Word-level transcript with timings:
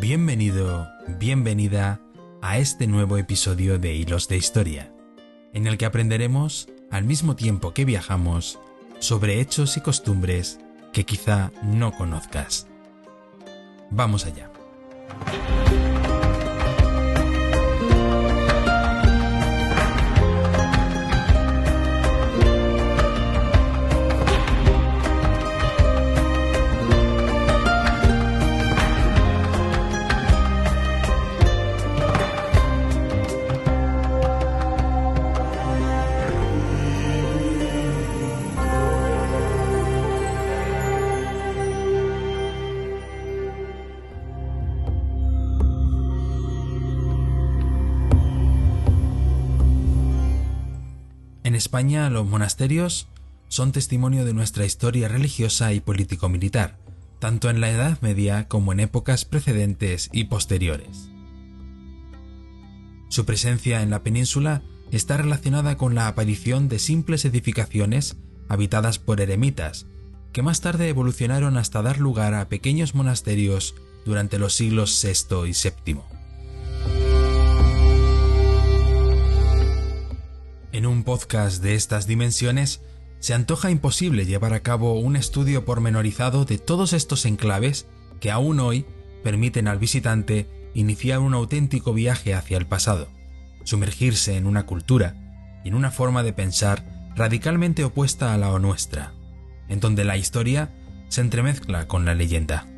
Bienvenido, 0.00 0.88
bienvenida 1.18 2.00
a 2.40 2.56
este 2.56 2.86
nuevo 2.86 3.18
episodio 3.18 3.78
de 3.78 3.92
Hilos 3.92 4.28
de 4.28 4.38
Historia, 4.38 4.94
en 5.52 5.66
el 5.66 5.76
que 5.76 5.84
aprenderemos, 5.84 6.70
al 6.90 7.04
mismo 7.04 7.36
tiempo 7.36 7.74
que 7.74 7.84
viajamos, 7.84 8.58
sobre 8.98 9.42
hechos 9.42 9.76
y 9.76 9.82
costumbres 9.82 10.58
que 10.94 11.04
quizá 11.04 11.52
no 11.62 11.92
conozcas. 11.92 12.66
Vamos 13.90 14.24
allá. 14.24 14.50
España 51.60 52.08
los 52.08 52.26
monasterios 52.26 53.06
son 53.48 53.70
testimonio 53.70 54.24
de 54.24 54.32
nuestra 54.32 54.64
historia 54.64 55.08
religiosa 55.08 55.74
y 55.74 55.80
político-militar, 55.80 56.78
tanto 57.18 57.50
en 57.50 57.60
la 57.60 57.70
Edad 57.70 58.00
Media 58.00 58.48
como 58.48 58.72
en 58.72 58.80
épocas 58.80 59.26
precedentes 59.26 60.08
y 60.10 60.24
posteriores. 60.24 61.10
Su 63.10 63.26
presencia 63.26 63.82
en 63.82 63.90
la 63.90 64.02
península 64.02 64.62
está 64.90 65.18
relacionada 65.18 65.76
con 65.76 65.94
la 65.94 66.08
aparición 66.08 66.70
de 66.70 66.78
simples 66.78 67.26
edificaciones 67.26 68.16
habitadas 68.48 68.98
por 68.98 69.20
eremitas, 69.20 69.84
que 70.32 70.40
más 70.40 70.62
tarde 70.62 70.88
evolucionaron 70.88 71.58
hasta 71.58 71.82
dar 71.82 71.98
lugar 71.98 72.32
a 72.32 72.48
pequeños 72.48 72.94
monasterios 72.94 73.74
durante 74.06 74.38
los 74.38 74.54
siglos 74.54 74.98
VI 75.04 75.50
y 75.50 75.52
VII. 75.52 76.19
En 80.72 80.86
un 80.86 81.02
podcast 81.02 81.60
de 81.64 81.74
estas 81.74 82.06
dimensiones, 82.06 82.80
se 83.18 83.34
antoja 83.34 83.72
imposible 83.72 84.24
llevar 84.24 84.54
a 84.54 84.60
cabo 84.60 85.00
un 85.00 85.16
estudio 85.16 85.64
pormenorizado 85.64 86.44
de 86.44 86.58
todos 86.58 86.92
estos 86.92 87.26
enclaves 87.26 87.88
que 88.20 88.30
aún 88.30 88.60
hoy 88.60 88.86
permiten 89.24 89.66
al 89.66 89.80
visitante 89.80 90.46
iniciar 90.72 91.18
un 91.18 91.34
auténtico 91.34 91.92
viaje 91.92 92.34
hacia 92.34 92.56
el 92.56 92.66
pasado, 92.66 93.08
sumergirse 93.64 94.36
en 94.36 94.46
una 94.46 94.64
cultura 94.64 95.16
y 95.64 95.68
en 95.70 95.74
una 95.74 95.90
forma 95.90 96.22
de 96.22 96.32
pensar 96.32 96.84
radicalmente 97.16 97.82
opuesta 97.82 98.32
a 98.32 98.38
la 98.38 98.56
nuestra, 98.60 99.12
en 99.68 99.80
donde 99.80 100.04
la 100.04 100.16
historia 100.16 100.70
se 101.08 101.20
entremezcla 101.20 101.88
con 101.88 102.04
la 102.04 102.14
leyenda. 102.14 102.68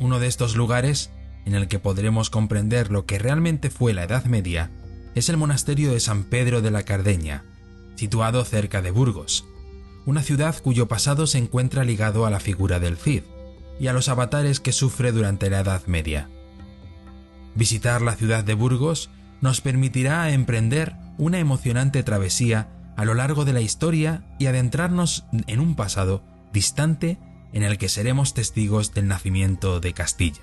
Uno 0.00 0.18
de 0.18 0.26
estos 0.26 0.56
lugares 0.56 1.10
en 1.44 1.54
el 1.54 1.68
que 1.68 1.78
podremos 1.78 2.28
comprender 2.28 2.90
lo 2.90 3.06
que 3.06 3.20
realmente 3.20 3.70
fue 3.70 3.94
la 3.94 4.02
Edad 4.02 4.24
Media 4.24 4.72
es 5.16 5.30
el 5.30 5.38
monasterio 5.38 5.92
de 5.92 5.98
San 5.98 6.24
Pedro 6.24 6.60
de 6.60 6.70
la 6.70 6.82
Cardeña, 6.82 7.42
situado 7.96 8.44
cerca 8.44 8.82
de 8.82 8.90
Burgos, 8.90 9.46
una 10.04 10.22
ciudad 10.22 10.54
cuyo 10.62 10.88
pasado 10.88 11.26
se 11.26 11.38
encuentra 11.38 11.84
ligado 11.84 12.26
a 12.26 12.30
la 12.30 12.38
figura 12.38 12.78
del 12.80 12.98
Cid 12.98 13.22
y 13.80 13.86
a 13.86 13.94
los 13.94 14.10
avatares 14.10 14.60
que 14.60 14.72
sufre 14.72 15.12
durante 15.12 15.48
la 15.48 15.60
Edad 15.60 15.86
Media. 15.86 16.28
Visitar 17.54 18.02
la 18.02 18.14
ciudad 18.14 18.44
de 18.44 18.52
Burgos 18.52 19.08
nos 19.40 19.62
permitirá 19.62 20.30
emprender 20.30 20.94
una 21.16 21.38
emocionante 21.38 22.02
travesía 22.02 22.68
a 22.94 23.06
lo 23.06 23.14
largo 23.14 23.46
de 23.46 23.54
la 23.54 23.62
historia 23.62 24.22
y 24.38 24.46
adentrarnos 24.46 25.24
en 25.46 25.60
un 25.60 25.76
pasado 25.76 26.22
distante 26.52 27.18
en 27.54 27.62
el 27.62 27.78
que 27.78 27.88
seremos 27.88 28.34
testigos 28.34 28.92
del 28.92 29.08
nacimiento 29.08 29.80
de 29.80 29.94
Castilla. 29.94 30.42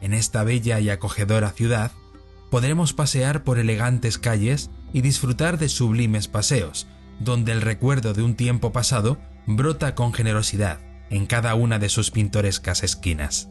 En 0.00 0.12
esta 0.12 0.42
bella 0.42 0.80
y 0.80 0.90
acogedora 0.90 1.52
ciudad 1.52 1.92
podremos 2.52 2.92
pasear 2.92 3.44
por 3.44 3.58
elegantes 3.58 4.18
calles 4.18 4.68
y 4.92 5.00
disfrutar 5.00 5.56
de 5.56 5.70
sublimes 5.70 6.28
paseos, 6.28 6.86
donde 7.18 7.50
el 7.50 7.62
recuerdo 7.62 8.12
de 8.12 8.22
un 8.22 8.34
tiempo 8.34 8.72
pasado 8.72 9.16
brota 9.46 9.94
con 9.94 10.12
generosidad 10.12 10.78
en 11.08 11.24
cada 11.24 11.54
una 11.54 11.78
de 11.78 11.88
sus 11.88 12.10
pintorescas 12.10 12.82
esquinas. 12.82 13.48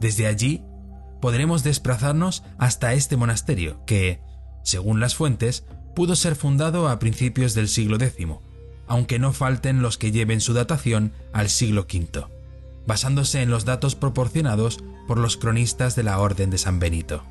Desde 0.00 0.26
allí 0.26 0.62
podremos 1.20 1.64
desplazarnos 1.64 2.44
hasta 2.56 2.94
este 2.94 3.18
monasterio 3.18 3.84
que, 3.84 4.22
según 4.64 5.00
las 5.00 5.14
fuentes, 5.14 5.66
pudo 5.94 6.16
ser 6.16 6.34
fundado 6.34 6.88
a 6.88 6.98
principios 6.98 7.52
del 7.52 7.68
siglo 7.68 7.96
X, 7.96 8.26
aunque 8.86 9.18
no 9.18 9.34
falten 9.34 9.82
los 9.82 9.98
que 9.98 10.12
lleven 10.12 10.40
su 10.40 10.54
datación 10.54 11.12
al 11.34 11.50
siglo 11.50 11.82
V, 11.82 12.24
basándose 12.86 13.42
en 13.42 13.50
los 13.50 13.66
datos 13.66 13.96
proporcionados 13.96 14.78
por 15.06 15.18
los 15.18 15.36
cronistas 15.36 15.94
de 15.94 16.04
la 16.04 16.18
Orden 16.20 16.48
de 16.48 16.56
San 16.56 16.78
Benito. 16.78 17.22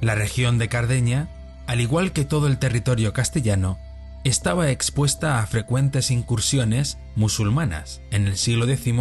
La 0.00 0.14
región 0.14 0.58
de 0.58 0.68
Cardeña, 0.68 1.28
al 1.66 1.80
igual 1.80 2.12
que 2.12 2.24
todo 2.24 2.46
el 2.46 2.58
territorio 2.58 3.12
castellano, 3.12 3.78
estaba 4.24 4.70
expuesta 4.70 5.40
a 5.40 5.46
frecuentes 5.46 6.10
incursiones 6.10 6.98
musulmanas 7.16 8.00
en 8.10 8.26
el 8.26 8.36
siglo 8.36 8.68
X 8.68 8.94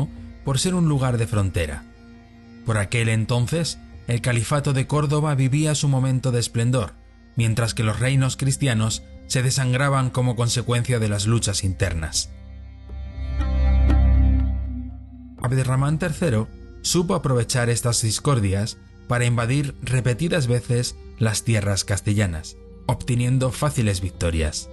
por 0.43 0.59
ser 0.59 0.75
un 0.75 0.89
lugar 0.89 1.17
de 1.17 1.27
frontera. 1.27 1.83
Por 2.65 2.77
aquel 2.77 3.09
entonces, 3.09 3.79
el 4.07 4.21
califato 4.21 4.73
de 4.73 4.87
Córdoba 4.87 5.35
vivía 5.35 5.75
su 5.75 5.87
momento 5.87 6.31
de 6.31 6.39
esplendor, 6.39 6.93
mientras 7.35 7.73
que 7.73 7.83
los 7.83 7.99
reinos 7.99 8.35
cristianos 8.37 9.03
se 9.27 9.43
desangraban 9.43 10.09
como 10.09 10.35
consecuencia 10.35 10.99
de 10.99 11.09
las 11.09 11.27
luchas 11.27 11.63
internas. 11.63 12.29
Abderramán 15.41 15.99
III 16.01 16.47
supo 16.81 17.15
aprovechar 17.15 17.69
estas 17.69 18.01
discordias 18.01 18.77
para 19.09 19.25
invadir 19.25 19.75
repetidas 19.81 20.45
veces 20.45 20.95
las 21.17 21.43
tierras 21.43 21.83
castellanas, 21.83 22.57
obteniendo 22.85 23.51
fáciles 23.51 24.01
victorias. 24.01 24.69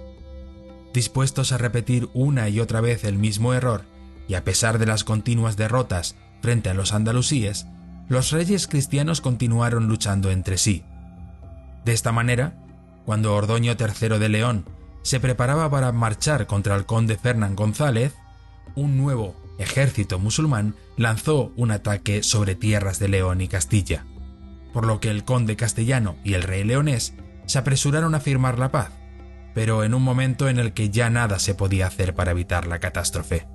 Dispuestos 0.93 1.51
a 1.51 1.57
repetir 1.57 2.07
una 2.13 2.47
y 2.47 2.59
otra 2.59 2.79
vez 2.79 3.03
el 3.03 3.17
mismo 3.17 3.55
error, 3.55 3.81
y 4.27 4.35
a 4.35 4.43
pesar 4.43 4.77
de 4.77 4.85
las 4.85 5.03
continuas 5.03 5.57
derrotas 5.57 6.15
frente 6.43 6.69
a 6.69 6.75
los 6.75 6.93
andalusíes, 6.93 7.65
los 8.09 8.29
reyes 8.29 8.67
cristianos 8.67 9.21
continuaron 9.21 9.87
luchando 9.87 10.29
entre 10.29 10.59
sí. 10.59 10.83
De 11.83 11.93
esta 11.93 12.11
manera, 12.11 12.63
cuando 13.07 13.33
Ordoño 13.33 13.73
III 13.73 14.19
de 14.19 14.29
León 14.29 14.65
se 15.01 15.19
preparaba 15.19 15.67
para 15.71 15.91
marchar 15.91 16.45
contra 16.45 16.75
el 16.75 16.85
conde 16.85 17.17
Fernán 17.17 17.55
González, 17.55 18.13
un 18.75 18.97
nuevo 18.97 19.35
ejército 19.57 20.19
musulmán 20.19 20.75
lanzó 20.95 21.51
un 21.55 21.71
ataque 21.71 22.21
sobre 22.21 22.53
tierras 22.53 22.99
de 22.99 23.07
León 23.07 23.41
y 23.41 23.47
Castilla 23.47 24.05
por 24.77 24.85
lo 24.85 24.99
que 24.99 25.09
el 25.09 25.23
conde 25.23 25.55
castellano 25.55 26.17
y 26.23 26.35
el 26.35 26.43
rey 26.43 26.63
leonés 26.63 27.15
se 27.47 27.57
apresuraron 27.57 28.13
a 28.13 28.19
firmar 28.19 28.59
la 28.59 28.71
paz, 28.71 28.91
pero 29.55 29.83
en 29.83 29.95
un 29.95 30.03
momento 30.03 30.49
en 30.49 30.59
el 30.59 30.73
que 30.73 30.91
ya 30.91 31.09
nada 31.09 31.39
se 31.39 31.55
podía 31.55 31.87
hacer 31.87 32.13
para 32.13 32.29
evitar 32.29 32.67
la 32.67 32.77
catástrofe. 32.77 33.47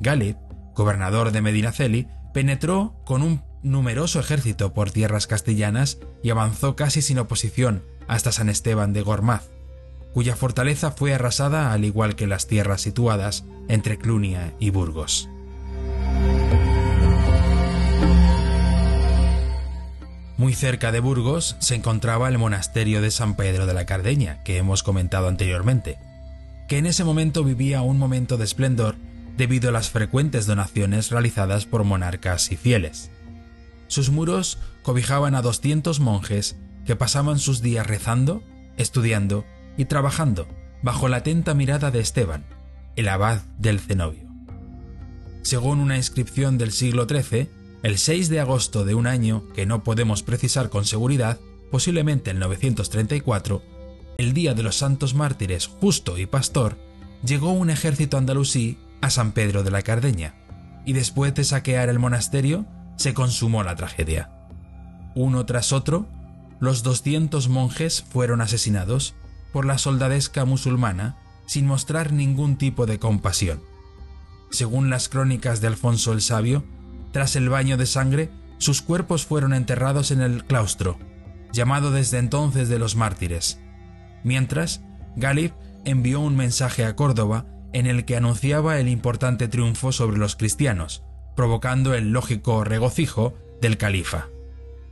Galip, 0.00 0.36
gobernador 0.74 1.32
de 1.32 1.40
Medinaceli, 1.40 2.08
penetró 2.34 2.94
con 3.06 3.22
un 3.22 3.42
numeroso 3.62 4.20
ejército 4.20 4.74
por 4.74 4.90
tierras 4.90 5.26
castellanas 5.26 5.96
y 6.22 6.28
avanzó 6.28 6.76
casi 6.76 7.00
sin 7.00 7.20
oposición 7.20 7.82
hasta 8.06 8.30
San 8.30 8.50
Esteban 8.50 8.92
de 8.92 9.00
Gormaz, 9.00 9.48
cuya 10.12 10.36
fortaleza 10.36 10.90
fue 10.90 11.14
arrasada 11.14 11.72
al 11.72 11.86
igual 11.86 12.16
que 12.16 12.26
las 12.26 12.48
tierras 12.48 12.82
situadas 12.82 13.46
entre 13.68 13.96
Clunia 13.96 14.52
y 14.58 14.68
Burgos. 14.68 15.26
Muy 20.40 20.54
cerca 20.54 20.90
de 20.90 21.00
Burgos 21.00 21.56
se 21.58 21.74
encontraba 21.74 22.26
el 22.26 22.38
monasterio 22.38 23.02
de 23.02 23.10
San 23.10 23.34
Pedro 23.34 23.66
de 23.66 23.74
la 23.74 23.84
Cardeña, 23.84 24.42
que 24.42 24.56
hemos 24.56 24.82
comentado 24.82 25.28
anteriormente, 25.28 25.98
que 26.66 26.78
en 26.78 26.86
ese 26.86 27.04
momento 27.04 27.44
vivía 27.44 27.82
un 27.82 27.98
momento 27.98 28.38
de 28.38 28.44
esplendor 28.44 28.96
debido 29.36 29.68
a 29.68 29.72
las 29.72 29.90
frecuentes 29.90 30.46
donaciones 30.46 31.10
realizadas 31.10 31.66
por 31.66 31.84
monarcas 31.84 32.50
y 32.52 32.56
fieles. 32.56 33.10
Sus 33.86 34.08
muros 34.08 34.56
cobijaban 34.82 35.34
a 35.34 35.42
200 35.42 36.00
monjes 36.00 36.56
que 36.86 36.96
pasaban 36.96 37.38
sus 37.38 37.60
días 37.60 37.86
rezando, 37.86 38.42
estudiando 38.78 39.44
y 39.76 39.84
trabajando 39.84 40.48
bajo 40.82 41.10
la 41.10 41.18
atenta 41.18 41.52
mirada 41.52 41.90
de 41.90 42.00
Esteban, 42.00 42.46
el 42.96 43.10
abad 43.10 43.42
del 43.58 43.78
cenobio. 43.78 44.26
Según 45.42 45.80
una 45.80 45.98
inscripción 45.98 46.56
del 46.56 46.72
siglo 46.72 47.06
XIII, 47.06 47.59
el 47.82 47.98
6 47.98 48.28
de 48.28 48.40
agosto 48.40 48.84
de 48.84 48.94
un 48.94 49.06
año 49.06 49.44
que 49.54 49.66
no 49.66 49.82
podemos 49.82 50.22
precisar 50.22 50.68
con 50.68 50.84
seguridad, 50.84 51.38
posiblemente 51.70 52.30
el 52.30 52.38
934, 52.38 53.62
el 54.18 54.34
día 54.34 54.54
de 54.54 54.62
los 54.62 54.76
santos 54.76 55.14
mártires 55.14 55.66
Justo 55.66 56.18
y 56.18 56.26
Pastor, 56.26 56.76
llegó 57.24 57.52
un 57.52 57.70
ejército 57.70 58.18
andalusí 58.18 58.76
a 59.00 59.08
San 59.08 59.32
Pedro 59.32 59.62
de 59.62 59.70
la 59.70 59.82
Cardeña, 59.82 60.34
y 60.84 60.92
después 60.92 61.34
de 61.34 61.44
saquear 61.44 61.88
el 61.88 61.98
monasterio 61.98 62.66
se 62.96 63.14
consumó 63.14 63.62
la 63.62 63.76
tragedia. 63.76 64.30
Uno 65.14 65.46
tras 65.46 65.72
otro, 65.72 66.06
los 66.60 66.82
200 66.82 67.48
monjes 67.48 68.04
fueron 68.10 68.42
asesinados 68.42 69.14
por 69.52 69.64
la 69.64 69.78
soldadesca 69.78 70.44
musulmana 70.44 71.16
sin 71.46 71.66
mostrar 71.66 72.12
ningún 72.12 72.56
tipo 72.56 72.86
de 72.86 72.98
compasión. 72.98 73.62
Según 74.50 74.90
las 74.90 75.08
crónicas 75.08 75.60
de 75.60 75.68
Alfonso 75.68 76.12
el 76.12 76.20
Sabio, 76.20 76.64
tras 77.12 77.36
el 77.36 77.48
baño 77.48 77.76
de 77.76 77.86
sangre, 77.86 78.30
sus 78.58 78.82
cuerpos 78.82 79.24
fueron 79.26 79.54
enterrados 79.54 80.10
en 80.10 80.20
el 80.20 80.44
claustro, 80.44 80.98
llamado 81.52 81.90
desde 81.90 82.18
entonces 82.18 82.68
de 82.68 82.78
los 82.78 82.96
mártires. 82.96 83.60
Mientras, 84.22 84.82
Galip 85.16 85.52
envió 85.84 86.20
un 86.20 86.36
mensaje 86.36 86.84
a 86.84 86.94
Córdoba 86.94 87.46
en 87.72 87.86
el 87.86 88.04
que 88.04 88.16
anunciaba 88.16 88.78
el 88.78 88.88
importante 88.88 89.48
triunfo 89.48 89.92
sobre 89.92 90.18
los 90.18 90.36
cristianos, 90.36 91.02
provocando 91.36 91.94
el 91.94 92.10
lógico 92.10 92.64
regocijo 92.64 93.34
del 93.60 93.76
califa, 93.78 94.28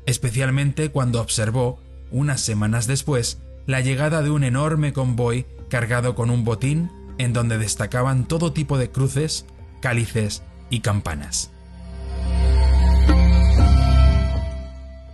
especialmente 0.06 0.91
cuando 0.91 1.20
observó, 1.20 1.81
unas 2.11 2.41
semanas 2.41 2.87
después, 2.87 3.43
la 3.67 3.81
llegada 3.81 4.23
de 4.23 4.31
un 4.31 4.44
enorme 4.44 4.94
convoy 4.94 5.47
cargado 5.69 6.15
con 6.15 6.31
un 6.31 6.44
botín 6.44 6.91
en 7.19 7.32
donde 7.32 7.59
destacaban 7.59 8.26
todo 8.26 8.53
tipo 8.53 8.79
de 8.79 8.91
cruces, 8.91 9.44
cálices 9.82 10.43
y 10.70 10.81
campanas. 10.81 11.53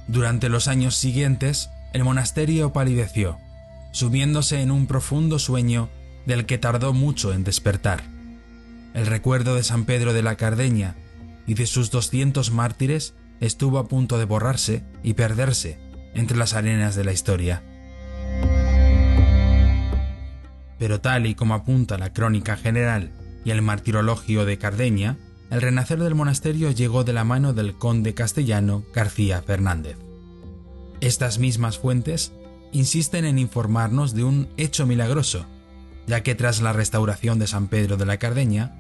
Durante 0.06 0.49
los 0.49 0.69
años 0.69 0.95
siguientes, 0.95 1.71
el 1.93 2.05
monasterio 2.05 2.73
palideció, 2.73 3.39
subiéndose 3.93 4.61
en 4.61 4.71
un 4.71 4.87
profundo 4.87 5.39
sueño 5.39 5.89
del 6.27 6.47
que 6.47 6.59
tardó 6.59 6.93
mucho 6.93 7.33
en 7.33 7.45
despertar. 7.45 8.03
El 8.93 9.06
recuerdo 9.06 9.55
de 9.55 9.62
San 9.62 9.85
Pedro 9.85 10.12
de 10.12 10.23
la 10.23 10.37
Cardeña 10.37 10.95
y 11.47 11.55
de 11.55 11.67
sus 11.67 11.91
200 11.91 12.51
mártires 12.51 13.15
estuvo 13.41 13.79
a 13.79 13.89
punto 13.89 14.19
de 14.19 14.25
borrarse 14.25 14.85
y 15.03 15.15
perderse 15.15 15.79
entre 16.15 16.37
las 16.37 16.55
arenas 16.55 16.95
de 16.95 17.05
la 17.05 17.12
historia. 17.12 17.62
Pero 20.79 21.01
tal 21.01 21.27
y 21.27 21.35
como 21.35 21.55
apunta 21.55 21.99
la 21.99 22.12
crónica 22.12 22.56
general 22.56 23.12
y 23.45 23.51
el 23.51 23.62
martirologio 23.62 24.45
de 24.45 24.59
Cardeña, 24.59 25.17
el 25.55 25.62
renacer 25.62 26.01
del 26.03 26.17
monasterio 26.17 26.73
llegó 26.73 27.05
de 27.05 27.12
la 27.12 27.23
mano 27.23 27.53
del 27.53 27.77
conde 27.77 28.12
castellano 28.12 28.83
García 28.93 29.41
Fernández. 29.41 29.97
Estas 31.01 31.39
mismas 31.39 31.79
fuentes 31.79 32.33
insisten 32.73 33.25
en 33.25 33.39
informarnos 33.39 34.15
de 34.15 34.25
un 34.25 34.49
hecho 34.56 34.85
milagroso, 34.85 35.47
ya 36.09 36.25
que 36.25 36.35
tras 36.35 36.61
la 36.61 36.73
restauración 36.73 37.39
de 37.39 37.47
San 37.47 37.69
Pedro 37.69 37.97
de 37.97 38.05
la 38.05 38.17
Cardeña, 38.17 38.75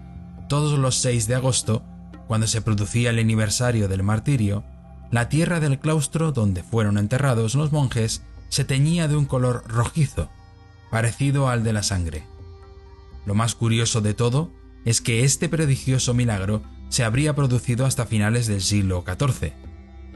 todos 0.48 0.76
los 0.76 0.96
6 0.96 1.28
de 1.28 1.36
agosto, 1.36 1.84
cuando 2.26 2.48
se 2.48 2.60
producía 2.60 3.10
el 3.10 3.20
aniversario 3.20 3.86
del 3.86 4.02
martirio, 4.02 4.64
la 5.12 5.28
tierra 5.28 5.60
del 5.60 5.78
claustro 5.78 6.32
donde 6.32 6.64
fueron 6.64 6.98
enterrados 6.98 7.54
los 7.54 7.70
monjes 7.70 8.22
se 8.48 8.64
teñía 8.64 9.06
de 9.06 9.14
un 9.14 9.26
color 9.26 9.62
rojizo, 9.68 10.28
parecido 10.90 11.48
al 11.48 11.62
de 11.62 11.72
la 11.72 11.84
sangre. 11.84 12.24
Lo 13.26 13.36
más 13.36 13.54
curioso 13.54 14.00
de 14.00 14.14
todo 14.14 14.50
es 14.84 15.00
que 15.00 15.24
este 15.24 15.48
prodigioso 15.48 16.14
milagro 16.14 16.62
se 16.88 17.04
habría 17.04 17.34
producido 17.34 17.86
hasta 17.86 18.06
finales 18.06 18.46
del 18.46 18.60
siglo 18.60 19.04
XIV, 19.06 19.52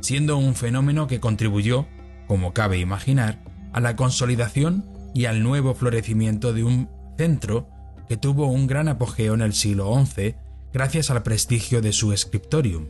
siendo 0.00 0.37
un 0.37 0.55
fenómeno 0.55 1.06
que 1.06 1.20
contribuyó, 1.20 1.87
como 2.26 2.53
cabe 2.53 2.79
imaginar, 2.79 3.43
a 3.73 3.81
la 3.81 3.97
consolidación 3.97 4.85
y 5.15 5.25
al 5.25 5.43
nuevo 5.43 5.75
florecimiento 5.75 6.53
de 6.53 6.65
un 6.65 6.88
centro 7.17 7.69
que 8.09 8.17
tuvo 8.17 8.47
un 8.47 8.67
gran 8.67 8.88
apogeo 8.88 9.35
en 9.35 9.43
el 9.43 9.53
siglo 9.53 9.93
XI 10.05 10.35
gracias 10.73 11.11
al 11.11 11.23
prestigio 11.23 11.81
de 11.81 11.93
su 11.93 12.17
scriptorium. 12.17 12.87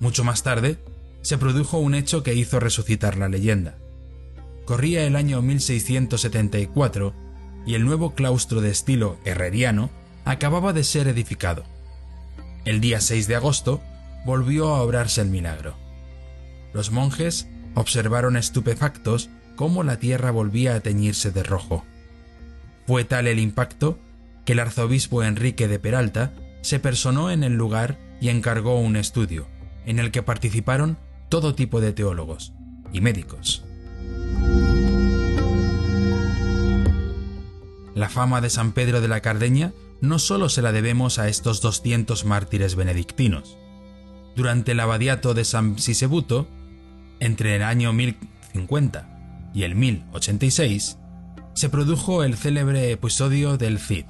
Mucho 0.00 0.24
más 0.24 0.42
tarde, 0.42 0.78
se 1.22 1.38
produjo 1.38 1.78
un 1.78 1.94
hecho 1.94 2.22
que 2.22 2.34
hizo 2.34 2.60
resucitar 2.60 3.16
la 3.16 3.28
leyenda. 3.28 3.76
Corría 4.64 5.06
el 5.06 5.16
año 5.16 5.42
1674 5.42 7.14
y 7.68 7.74
el 7.74 7.84
nuevo 7.84 8.14
claustro 8.14 8.62
de 8.62 8.70
estilo 8.70 9.18
herreriano 9.26 9.90
acababa 10.24 10.72
de 10.72 10.84
ser 10.84 11.06
edificado. 11.06 11.64
El 12.64 12.80
día 12.80 12.98
6 12.98 13.28
de 13.28 13.36
agosto 13.36 13.82
volvió 14.24 14.74
a 14.74 14.82
obrarse 14.82 15.20
el 15.20 15.28
milagro. 15.28 15.76
Los 16.72 16.90
monjes 16.90 17.46
observaron 17.74 18.38
estupefactos 18.38 19.28
cómo 19.54 19.82
la 19.82 19.98
tierra 19.98 20.30
volvía 20.30 20.76
a 20.76 20.80
teñirse 20.80 21.30
de 21.30 21.42
rojo. 21.42 21.84
Fue 22.86 23.04
tal 23.04 23.26
el 23.26 23.38
impacto 23.38 23.98
que 24.46 24.54
el 24.54 24.60
arzobispo 24.60 25.22
Enrique 25.22 25.68
de 25.68 25.78
Peralta 25.78 26.32
se 26.62 26.80
personó 26.80 27.30
en 27.30 27.44
el 27.44 27.52
lugar 27.52 27.98
y 28.18 28.30
encargó 28.30 28.80
un 28.80 28.96
estudio, 28.96 29.46
en 29.84 29.98
el 29.98 30.10
que 30.10 30.22
participaron 30.22 30.96
todo 31.28 31.54
tipo 31.54 31.82
de 31.82 31.92
teólogos 31.92 32.54
y 32.94 33.02
médicos. 33.02 33.67
La 37.98 38.08
fama 38.08 38.40
de 38.40 38.48
San 38.48 38.70
Pedro 38.70 39.00
de 39.00 39.08
la 39.08 39.22
Cardeña 39.22 39.72
no 40.00 40.20
solo 40.20 40.48
se 40.48 40.62
la 40.62 40.70
debemos 40.70 41.18
a 41.18 41.26
estos 41.26 41.60
200 41.62 42.24
mártires 42.26 42.76
benedictinos. 42.76 43.58
Durante 44.36 44.70
el 44.70 44.78
abadiato 44.78 45.34
de 45.34 45.44
San 45.44 45.80
Sisebuto, 45.80 46.46
entre 47.18 47.56
el 47.56 47.64
año 47.64 47.92
1050 47.92 49.50
y 49.52 49.64
el 49.64 49.74
1086, 49.74 50.96
se 51.54 51.68
produjo 51.70 52.22
el 52.22 52.36
célebre 52.36 52.92
episodio 52.92 53.58
del 53.58 53.80
Cid, 53.80 54.04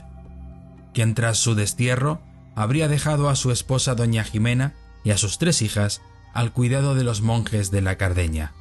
quien 0.93 1.14
tras 1.14 1.38
su 1.38 1.55
destierro 1.55 2.20
habría 2.55 2.88
dejado 2.88 3.31
a 3.31 3.37
su 3.37 3.52
esposa 3.52 3.94
doña 3.94 4.23
Jimena 4.23 4.75
y 5.02 5.12
a 5.12 5.17
sus 5.17 5.38
tres 5.38 5.62
hijas 5.62 6.02
al 6.35 6.52
cuidado 6.52 6.94
de 6.94 7.05
los 7.05 7.23
monjes 7.23 7.70
de 7.70 7.81
la 7.81 7.96
Cardeña. 7.96 8.52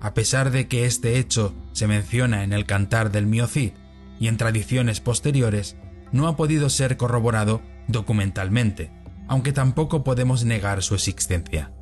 A 0.00 0.12
pesar 0.12 0.50
de 0.50 0.66
que 0.66 0.86
este 0.86 1.20
hecho 1.20 1.54
se 1.72 1.86
menciona 1.86 2.42
en 2.42 2.52
el 2.52 2.66
Cantar 2.66 3.12
del 3.12 3.26
Miocid 3.26 3.74
y 4.18 4.28
en 4.28 4.36
tradiciones 4.36 5.00
posteriores, 5.00 5.76
no 6.12 6.26
ha 6.28 6.36
podido 6.36 6.70
ser 6.70 6.96
corroborado 6.96 7.62
documentalmente, 7.86 8.90
aunque 9.28 9.52
tampoco 9.52 10.04
podemos 10.04 10.44
negar 10.44 10.82
su 10.82 10.94
existencia. 10.94 11.72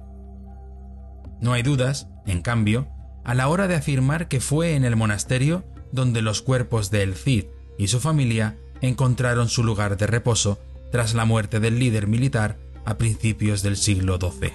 No 1.40 1.52
hay 1.52 1.62
dudas, 1.62 2.08
en 2.26 2.42
cambio, 2.42 2.88
a 3.24 3.34
la 3.34 3.48
hora 3.48 3.68
de 3.68 3.74
afirmar 3.74 4.28
que 4.28 4.40
fue 4.40 4.74
en 4.74 4.84
el 4.84 4.96
monasterio 4.96 5.64
donde 5.92 6.22
los 6.22 6.42
cuerpos 6.42 6.90
de 6.90 7.02
El 7.02 7.14
Cid 7.14 7.46
y 7.78 7.88
su 7.88 8.00
familia 8.00 8.56
encontraron 8.80 9.48
su 9.48 9.64
lugar 9.64 9.96
de 9.96 10.06
reposo 10.06 10.58
tras 10.92 11.14
la 11.14 11.24
muerte 11.24 11.60
del 11.60 11.78
líder 11.78 12.06
militar 12.06 12.58
a 12.84 12.96
principios 12.96 13.62
del 13.62 13.76
siglo 13.76 14.18
XII. 14.18 14.52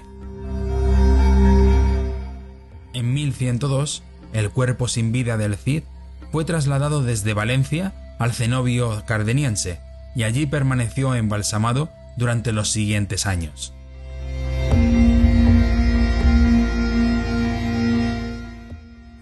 En 2.94 3.14
1102, 3.14 4.02
el 4.32 4.50
cuerpo 4.50 4.88
sin 4.88 5.12
vida 5.12 5.36
del 5.36 5.56
Cid 5.56 5.84
fue 6.32 6.46
trasladado 6.46 7.02
desde 7.02 7.34
Valencia 7.34 7.92
al 8.18 8.32
cenobio 8.32 9.04
cardeniense 9.06 9.78
y 10.14 10.22
allí 10.24 10.46
permaneció 10.46 11.14
embalsamado 11.14 11.90
durante 12.16 12.52
los 12.52 12.70
siguientes 12.70 13.26
años. 13.26 13.74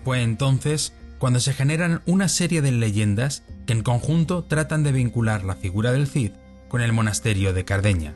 Fue 0.05 0.23
entonces 0.23 0.95
cuando 1.19 1.41
se 1.41 1.53
generan 1.53 2.01
una 2.07 2.29
serie 2.29 2.63
de 2.63 2.73
leyendas 2.73 3.43
que 3.67 3.73
en 3.73 3.83
conjunto 3.83 4.45
tratan 4.45 4.83
de 4.83 4.93
vincular 4.93 5.45
la 5.45 5.57
figura 5.57 5.93
del 5.93 6.07
Cid 6.07 6.33
con 6.69 6.81
el 6.81 6.93
monasterio 6.93 7.53
de 7.53 7.65
Cardeña. 7.65 8.15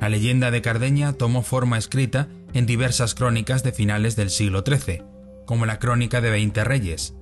La 0.00 0.08
leyenda 0.08 0.50
de 0.50 0.62
Cardeña 0.62 1.12
tomó 1.12 1.42
forma 1.42 1.78
escrita 1.78 2.28
en 2.52 2.66
diversas 2.66 3.14
crónicas 3.14 3.62
de 3.62 3.72
finales 3.72 4.16
del 4.16 4.30
siglo 4.30 4.64
XIII, 4.66 5.02
como 5.46 5.66
la 5.66 5.78
Crónica 5.78 6.20
de 6.20 6.30
Veinte 6.30 6.64
Reyes, 6.64 7.14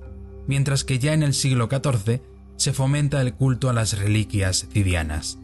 mientras 0.49 0.83
que 0.83 0.97
ya 0.97 1.13
en 1.13 1.21
el 1.21 1.35
siglo 1.35 1.69
XIV 1.69 2.21
se 2.57 2.73
fomenta 2.73 3.21
el 3.21 3.35
culto 3.35 3.69
a 3.69 3.73
las 3.73 3.99
reliquias 3.99 4.67
cidianas. 4.73 5.37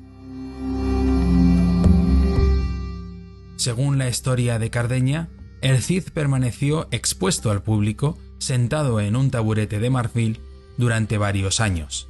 Según 3.55 3.99
la 3.99 4.09
historia 4.09 4.57
de 4.57 4.71
Cardeña, 4.71 5.29
el 5.61 5.83
Cid 5.83 6.05
permaneció 6.11 6.87
expuesto 6.89 7.51
al 7.51 7.61
público 7.61 8.17
sentado 8.39 8.99
en 8.99 9.15
un 9.15 9.29
taburete 9.29 9.79
de 9.79 9.91
marfil 9.91 10.39
durante 10.75 11.19
varios 11.19 11.59
años. 11.59 12.09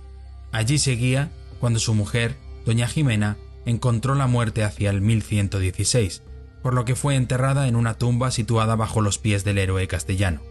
Allí 0.54 0.78
seguía 0.78 1.34
cuando 1.60 1.80
su 1.80 1.96
mujer, 1.96 2.38
doña 2.66 2.88
Jimena, 2.88 3.36
encontró 3.66 4.16
la 4.16 4.28
muerte 4.28 4.64
hacia 4.64 4.90
el 4.90 5.02
1116, 5.02 6.24
por 6.64 6.74
lo 6.74 6.86
que 6.86 6.96
fue 6.96 7.16
enterrada 7.16 7.68
en 7.68 7.76
una 7.76 7.96
tumba 7.96 8.32
situada 8.32 8.78
bajo 8.78 9.02
los 9.02 9.18
pies 9.18 9.44
del 9.44 9.58
héroe 9.58 9.86
castellano. 9.86 10.42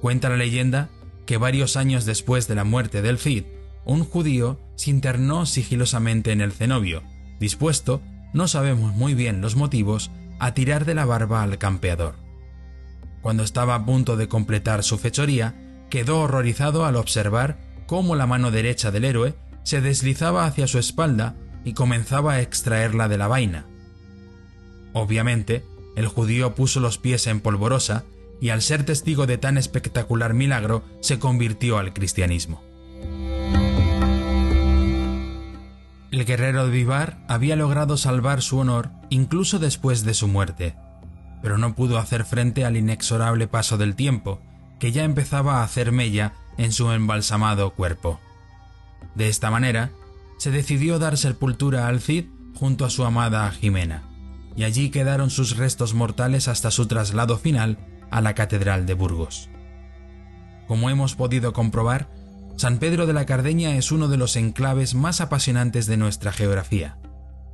Cuenta 0.00 0.30
la 0.30 0.38
leyenda 0.38 0.88
que 1.26 1.36
varios 1.36 1.76
años 1.76 2.04
después 2.04 2.48
de 2.48 2.54
la 2.54 2.64
muerte 2.64 3.02
del 3.02 3.18
Cid, 3.18 3.44
un 3.84 4.04
judío 4.04 4.58
se 4.76 4.90
internó 4.90 5.46
sigilosamente 5.46 6.32
en 6.32 6.40
el 6.40 6.52
cenobio, 6.52 7.02
dispuesto, 7.38 8.02
no 8.32 8.48
sabemos 8.48 8.94
muy 8.94 9.14
bien 9.14 9.40
los 9.40 9.56
motivos, 9.56 10.10
a 10.38 10.54
tirar 10.54 10.84
de 10.84 10.94
la 10.94 11.04
barba 11.04 11.42
al 11.42 11.58
campeador. 11.58 12.14
Cuando 13.22 13.42
estaba 13.42 13.74
a 13.74 13.84
punto 13.84 14.16
de 14.16 14.28
completar 14.28 14.82
su 14.82 14.98
fechoría, 14.98 15.54
quedó 15.90 16.20
horrorizado 16.20 16.86
al 16.86 16.96
observar 16.96 17.58
cómo 17.86 18.16
la 18.16 18.26
mano 18.26 18.50
derecha 18.50 18.90
del 18.90 19.04
héroe 19.04 19.34
se 19.62 19.80
deslizaba 19.80 20.46
hacia 20.46 20.66
su 20.66 20.78
espalda 20.78 21.34
y 21.64 21.74
comenzaba 21.74 22.34
a 22.34 22.40
extraerla 22.40 23.08
de 23.08 23.18
la 23.18 23.28
vaina. 23.28 23.66
Obviamente, 24.92 25.64
el 25.96 26.06
judío 26.06 26.54
puso 26.54 26.80
los 26.80 26.98
pies 26.98 27.26
en 27.26 27.40
polvorosa 27.40 28.04
y 28.40 28.48
al 28.48 28.62
ser 28.62 28.84
testigo 28.84 29.26
de 29.26 29.38
tan 29.38 29.58
espectacular 29.58 30.34
milagro 30.34 30.84
se 31.00 31.18
convirtió 31.18 31.78
al 31.78 31.92
cristianismo. 31.92 32.62
El 36.10 36.24
guerrero 36.24 36.64
de 36.66 36.72
Vivar 36.72 37.18
había 37.28 37.54
logrado 37.54 37.96
salvar 37.96 38.42
su 38.42 38.58
honor 38.58 38.90
incluso 39.10 39.58
después 39.58 40.04
de 40.04 40.14
su 40.14 40.26
muerte, 40.26 40.74
pero 41.42 41.56
no 41.56 41.74
pudo 41.74 41.98
hacer 41.98 42.24
frente 42.24 42.64
al 42.64 42.76
inexorable 42.76 43.46
paso 43.46 43.78
del 43.78 43.94
tiempo, 43.94 44.40
que 44.80 44.92
ya 44.92 45.04
empezaba 45.04 45.60
a 45.60 45.62
hacer 45.62 45.92
mella 45.92 46.32
en 46.58 46.72
su 46.72 46.90
embalsamado 46.90 47.70
cuerpo. 47.70 48.18
De 49.14 49.28
esta 49.28 49.50
manera, 49.50 49.90
se 50.38 50.50
decidió 50.50 50.98
dar 50.98 51.16
sepultura 51.16 51.86
al 51.86 52.00
Cid 52.00 52.26
junto 52.54 52.84
a 52.84 52.90
su 52.90 53.04
amada 53.04 53.50
Jimena, 53.52 54.02
y 54.56 54.64
allí 54.64 54.90
quedaron 54.90 55.30
sus 55.30 55.56
restos 55.56 55.94
mortales 55.94 56.48
hasta 56.48 56.70
su 56.70 56.86
traslado 56.86 57.38
final 57.38 57.78
a 58.10 58.20
la 58.20 58.34
Catedral 58.34 58.86
de 58.86 58.94
Burgos. 58.94 59.48
Como 60.66 60.90
hemos 60.90 61.14
podido 61.14 61.52
comprobar, 61.52 62.08
San 62.56 62.78
Pedro 62.78 63.06
de 63.06 63.12
la 63.12 63.26
Cardeña 63.26 63.76
es 63.76 63.90
uno 63.90 64.08
de 64.08 64.16
los 64.16 64.36
enclaves 64.36 64.94
más 64.94 65.20
apasionantes 65.20 65.86
de 65.86 65.96
nuestra 65.96 66.32
geografía, 66.32 66.98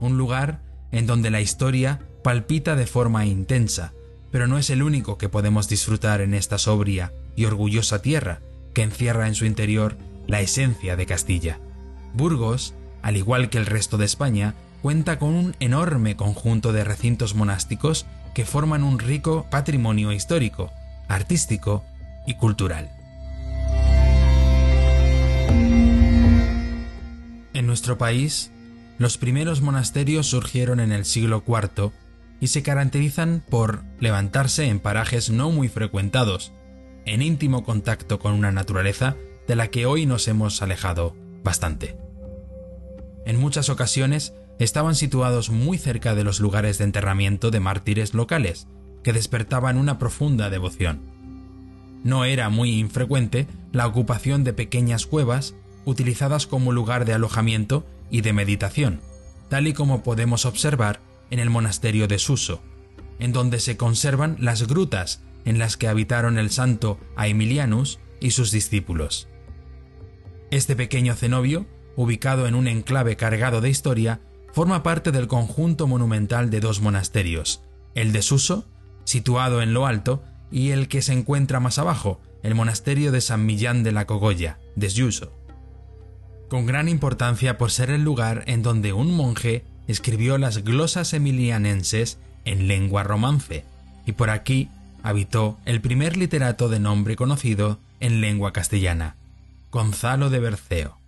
un 0.00 0.18
lugar 0.18 0.62
en 0.90 1.06
donde 1.06 1.30
la 1.30 1.40
historia 1.40 2.00
palpita 2.22 2.76
de 2.76 2.86
forma 2.86 3.24
intensa, 3.24 3.92
pero 4.30 4.46
no 4.46 4.58
es 4.58 4.70
el 4.70 4.82
único 4.82 5.16
que 5.16 5.28
podemos 5.28 5.68
disfrutar 5.68 6.20
en 6.20 6.34
esta 6.34 6.58
sobria 6.58 7.12
y 7.36 7.44
orgullosa 7.44 8.02
tierra 8.02 8.40
que 8.74 8.82
encierra 8.82 9.28
en 9.28 9.34
su 9.34 9.46
interior 9.46 9.96
la 10.26 10.40
esencia 10.40 10.96
de 10.96 11.06
Castilla. 11.06 11.60
Burgos, 12.14 12.74
al 13.02 13.16
igual 13.16 13.48
que 13.48 13.58
el 13.58 13.66
resto 13.66 13.96
de 13.96 14.04
España, 14.04 14.54
cuenta 14.82 15.18
con 15.18 15.34
un 15.34 15.56
enorme 15.60 16.16
conjunto 16.16 16.72
de 16.72 16.84
recintos 16.84 17.34
monásticos 17.34 18.06
que 18.36 18.44
forman 18.44 18.84
un 18.84 18.98
rico 18.98 19.46
patrimonio 19.48 20.12
histórico, 20.12 20.70
artístico 21.08 21.82
y 22.26 22.34
cultural. 22.34 22.90
En 27.54 27.66
nuestro 27.66 27.96
país, 27.96 28.52
los 28.98 29.16
primeros 29.16 29.62
monasterios 29.62 30.26
surgieron 30.26 30.80
en 30.80 30.92
el 30.92 31.06
siglo 31.06 31.42
IV 31.46 31.92
y 32.38 32.48
se 32.48 32.62
caracterizan 32.62 33.42
por 33.48 33.84
levantarse 34.00 34.66
en 34.66 34.80
parajes 34.80 35.30
no 35.30 35.50
muy 35.50 35.70
frecuentados, 35.70 36.52
en 37.06 37.22
íntimo 37.22 37.64
contacto 37.64 38.18
con 38.18 38.34
una 38.34 38.52
naturaleza 38.52 39.16
de 39.48 39.56
la 39.56 39.68
que 39.68 39.86
hoy 39.86 40.04
nos 40.04 40.28
hemos 40.28 40.60
alejado 40.60 41.16
bastante. 41.42 41.96
En 43.24 43.40
muchas 43.40 43.70
ocasiones 43.70 44.34
estaban 44.58 44.94
situados 44.94 45.50
muy 45.50 45.78
cerca 45.78 46.14
de 46.14 46.24
los 46.24 46.40
lugares 46.40 46.78
de 46.78 46.84
enterramiento 46.84 47.50
de 47.50 47.60
mártires 47.60 48.14
locales, 48.14 48.66
que 49.02 49.12
despertaban 49.12 49.78
una 49.78 49.98
profunda 49.98 50.50
devoción. 50.50 51.00
No 52.02 52.24
era 52.24 52.48
muy 52.48 52.78
infrecuente 52.78 53.46
la 53.72 53.86
ocupación 53.86 54.44
de 54.44 54.52
pequeñas 54.52 55.06
cuevas 55.06 55.54
utilizadas 55.84 56.46
como 56.46 56.72
lugar 56.72 57.04
de 57.04 57.14
alojamiento 57.14 57.86
y 58.10 58.20
de 58.20 58.32
meditación, 58.32 59.00
tal 59.48 59.66
y 59.66 59.72
como 59.72 60.02
podemos 60.02 60.44
observar 60.44 61.00
en 61.30 61.38
el 61.38 61.50
monasterio 61.50 62.08
de 62.08 62.18
Suso, 62.18 62.62
en 63.18 63.32
donde 63.32 63.60
se 63.60 63.76
conservan 63.76 64.36
las 64.40 64.66
grutas 64.66 65.22
en 65.44 65.58
las 65.58 65.76
que 65.76 65.88
habitaron 65.88 66.38
el 66.38 66.50
santo 66.50 66.98
Aemilianus 67.16 67.98
y 68.20 68.32
sus 68.32 68.50
discípulos. 68.50 69.28
Este 70.50 70.76
pequeño 70.76 71.14
cenobio, 71.14 71.66
ubicado 71.96 72.46
en 72.46 72.54
un 72.54 72.68
enclave 72.68 73.16
cargado 73.16 73.60
de 73.60 73.70
historia, 73.70 74.20
forma 74.56 74.82
parte 74.82 75.12
del 75.12 75.26
conjunto 75.26 75.86
monumental 75.86 76.48
de 76.48 76.60
dos 76.60 76.80
monasterios, 76.80 77.60
el 77.94 78.12
de 78.12 78.22
Suso, 78.22 78.64
situado 79.04 79.60
en 79.60 79.74
lo 79.74 79.84
alto, 79.84 80.24
y 80.50 80.70
el 80.70 80.88
que 80.88 81.02
se 81.02 81.12
encuentra 81.12 81.60
más 81.60 81.78
abajo, 81.78 82.22
el 82.42 82.54
monasterio 82.54 83.12
de 83.12 83.20
San 83.20 83.44
Millán 83.44 83.82
de 83.82 83.92
la 83.92 84.06
Cogolla, 84.06 84.58
Suso. 84.88 85.30
Con 86.48 86.64
gran 86.64 86.88
importancia 86.88 87.58
por 87.58 87.70
ser 87.70 87.90
el 87.90 88.02
lugar 88.02 88.44
en 88.46 88.62
donde 88.62 88.94
un 88.94 89.14
monje 89.14 89.62
escribió 89.88 90.38
las 90.38 90.64
glosas 90.64 91.12
emilianenses 91.12 92.16
en 92.46 92.66
lengua 92.66 93.02
romance, 93.02 93.66
y 94.06 94.12
por 94.12 94.30
aquí 94.30 94.70
habitó 95.02 95.58
el 95.66 95.82
primer 95.82 96.16
literato 96.16 96.70
de 96.70 96.80
nombre 96.80 97.14
conocido 97.14 97.78
en 98.00 98.22
lengua 98.22 98.54
castellana, 98.54 99.16
Gonzalo 99.70 100.30
de 100.30 100.40
Berceo. 100.40 101.05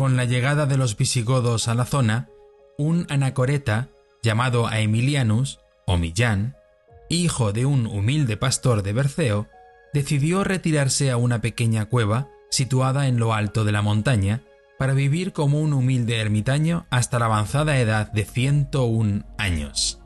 Con 0.00 0.16
la 0.16 0.24
llegada 0.24 0.64
de 0.64 0.78
los 0.78 0.96
visigodos 0.96 1.68
a 1.68 1.74
la 1.74 1.84
zona, 1.84 2.30
un 2.78 3.04
anacoreta 3.10 3.90
llamado 4.22 4.66
Aemilianus, 4.66 5.60
o 5.86 5.98
Millán, 5.98 6.56
hijo 7.10 7.52
de 7.52 7.66
un 7.66 7.86
humilde 7.86 8.38
pastor 8.38 8.82
de 8.82 8.94
Berceo, 8.94 9.48
decidió 9.92 10.42
retirarse 10.42 11.10
a 11.10 11.18
una 11.18 11.42
pequeña 11.42 11.84
cueva 11.84 12.30
situada 12.48 13.08
en 13.08 13.18
lo 13.18 13.34
alto 13.34 13.66
de 13.66 13.72
la 13.72 13.82
montaña 13.82 14.40
para 14.78 14.94
vivir 14.94 15.34
como 15.34 15.60
un 15.60 15.74
humilde 15.74 16.18
ermitaño 16.18 16.86
hasta 16.88 17.18
la 17.18 17.26
avanzada 17.26 17.78
edad 17.78 18.10
de 18.10 18.24
101 18.24 19.26
años. 19.36 20.00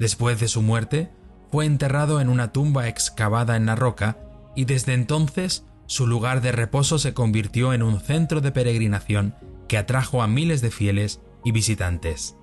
Después 0.00 0.40
de 0.40 0.48
su 0.48 0.60
muerte, 0.60 1.08
fue 1.52 1.66
enterrado 1.66 2.20
en 2.20 2.28
una 2.28 2.50
tumba 2.50 2.88
excavada 2.88 3.54
en 3.54 3.66
la 3.66 3.76
roca 3.76 4.16
y 4.56 4.64
desde 4.64 4.94
entonces 4.94 5.64
su 5.86 6.06
lugar 6.06 6.40
de 6.40 6.52
reposo 6.52 6.98
se 6.98 7.14
convirtió 7.14 7.72
en 7.72 7.82
un 7.82 8.00
centro 8.00 8.40
de 8.40 8.52
peregrinación 8.52 9.34
que 9.68 9.78
atrajo 9.78 10.22
a 10.22 10.26
miles 10.26 10.60
de 10.60 10.70
fieles 10.70 11.20
y 11.44 11.52
visitantes. 11.52 12.36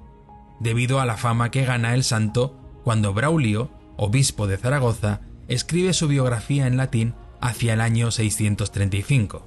Debido 0.59 0.99
a 0.99 1.05
la 1.05 1.17
fama 1.17 1.51
que 1.51 1.65
gana 1.65 1.93
el 1.93 2.03
santo 2.03 2.57
cuando 2.83 3.13
Braulio, 3.13 3.71
obispo 3.97 4.47
de 4.47 4.57
Zaragoza, 4.57 5.21
escribe 5.47 5.93
su 5.93 6.07
biografía 6.07 6.67
en 6.67 6.77
latín 6.77 7.13
hacia 7.41 7.73
el 7.73 7.81
año 7.81 8.11
635. 8.11 9.45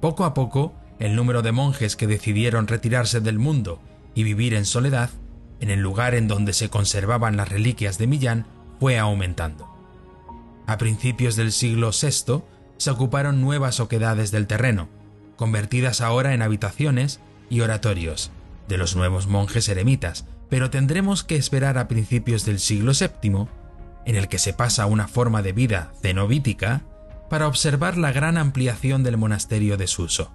Poco 0.00 0.24
a 0.24 0.34
poco, 0.34 0.74
el 0.98 1.16
número 1.16 1.42
de 1.42 1.52
monjes 1.52 1.96
que 1.96 2.06
decidieron 2.06 2.66
retirarse 2.66 3.20
del 3.20 3.38
mundo 3.38 3.80
y 4.14 4.24
vivir 4.24 4.54
en 4.54 4.64
soledad, 4.64 5.10
en 5.60 5.70
el 5.70 5.80
lugar 5.80 6.14
en 6.14 6.28
donde 6.28 6.52
se 6.52 6.68
conservaban 6.68 7.36
las 7.36 7.48
reliquias 7.48 7.98
de 7.98 8.06
Millán, 8.06 8.46
fue 8.80 8.98
aumentando. 8.98 9.68
A 10.66 10.78
principios 10.78 11.36
del 11.36 11.52
siglo 11.52 11.90
VI, 11.90 12.42
se 12.82 12.90
ocuparon 12.90 13.40
nuevas 13.40 13.78
oquedades 13.78 14.32
del 14.32 14.48
terreno, 14.48 14.88
convertidas 15.36 16.00
ahora 16.00 16.34
en 16.34 16.42
habitaciones 16.42 17.20
y 17.48 17.60
oratorios 17.60 18.32
de 18.66 18.76
los 18.76 18.96
nuevos 18.96 19.28
monjes 19.28 19.68
eremitas, 19.68 20.26
pero 20.48 20.68
tendremos 20.68 21.22
que 21.22 21.36
esperar 21.36 21.78
a 21.78 21.86
principios 21.86 22.44
del 22.44 22.58
siglo 22.58 22.92
VII, 22.92 23.46
en 24.04 24.16
el 24.16 24.26
que 24.28 24.38
se 24.38 24.52
pasa 24.52 24.82
a 24.82 24.86
una 24.86 25.06
forma 25.06 25.42
de 25.42 25.52
vida 25.52 25.92
cenobítica, 26.02 26.82
para 27.30 27.46
observar 27.46 27.96
la 27.96 28.10
gran 28.10 28.36
ampliación 28.36 29.04
del 29.04 29.16
monasterio 29.16 29.76
de 29.76 29.86
Suso, 29.86 30.32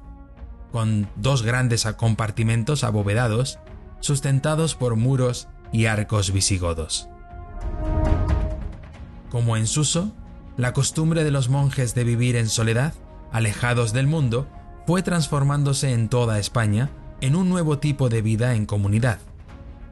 con 0.71 1.09
dos 1.17 1.43
grandes 1.43 1.85
compartimentos 1.97 2.83
abovedados, 2.83 3.59
sustentados 3.99 4.75
por 4.75 4.95
muros 4.95 5.49
y 5.73 5.85
arcos 5.85 6.31
visigodos. 6.31 7.09
Como 9.29 9.57
en 9.57 9.67
Suso, 9.67 10.15
la 10.57 10.73
costumbre 10.73 11.23
de 11.23 11.31
los 11.31 11.49
monjes 11.49 11.93
de 11.93 12.03
vivir 12.03 12.35
en 12.35 12.49
soledad, 12.49 12.93
alejados 13.31 13.93
del 13.93 14.07
mundo, 14.07 14.47
fue 14.87 15.03
transformándose 15.03 15.93
en 15.93 16.09
toda 16.09 16.39
España 16.39 16.89
en 17.21 17.35
un 17.35 17.47
nuevo 17.47 17.77
tipo 17.77 18.09
de 18.09 18.21
vida 18.21 18.55
en 18.55 18.65
comunidad, 18.65 19.19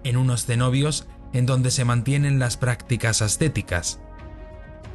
en 0.03 0.17
unos 0.17 0.45
cenobios 0.45 1.07
en 1.33 1.45
donde 1.45 1.69
se 1.69 1.85
mantienen 1.85 2.39
las 2.39 2.57
prácticas 2.57 3.21
ascéticas. 3.21 3.99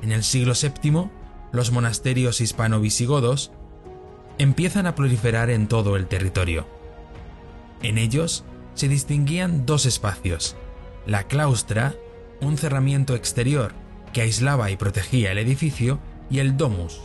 En 0.03 0.11
el 0.11 0.25
siglo 0.25 0.55
VII, 0.61 1.11
los 1.53 1.71
monasterios 1.71 2.41
hispano-visigodos 2.41 3.53
empiezan 4.39 4.87
a 4.87 4.95
proliferar 4.95 5.51
en 5.51 5.69
todo 5.69 5.97
el 5.97 6.07
territorio. 6.07 6.67
En 7.83 7.99
ellos 7.99 8.45
se 8.75 8.89
distinguían 8.89 9.67
dos 9.67 9.87
espacios, 9.87 10.57
la 11.07 11.25
claustra, 11.25 11.95
un 12.41 12.57
cerramiento 12.57 13.15
exterior 13.15 13.73
que 14.13 14.23
aislaba 14.23 14.71
y 14.71 14.77
protegía 14.77 15.33
el 15.33 15.39
edificio, 15.39 15.99
y 16.31 16.39
el 16.39 16.57
domus, 16.57 17.01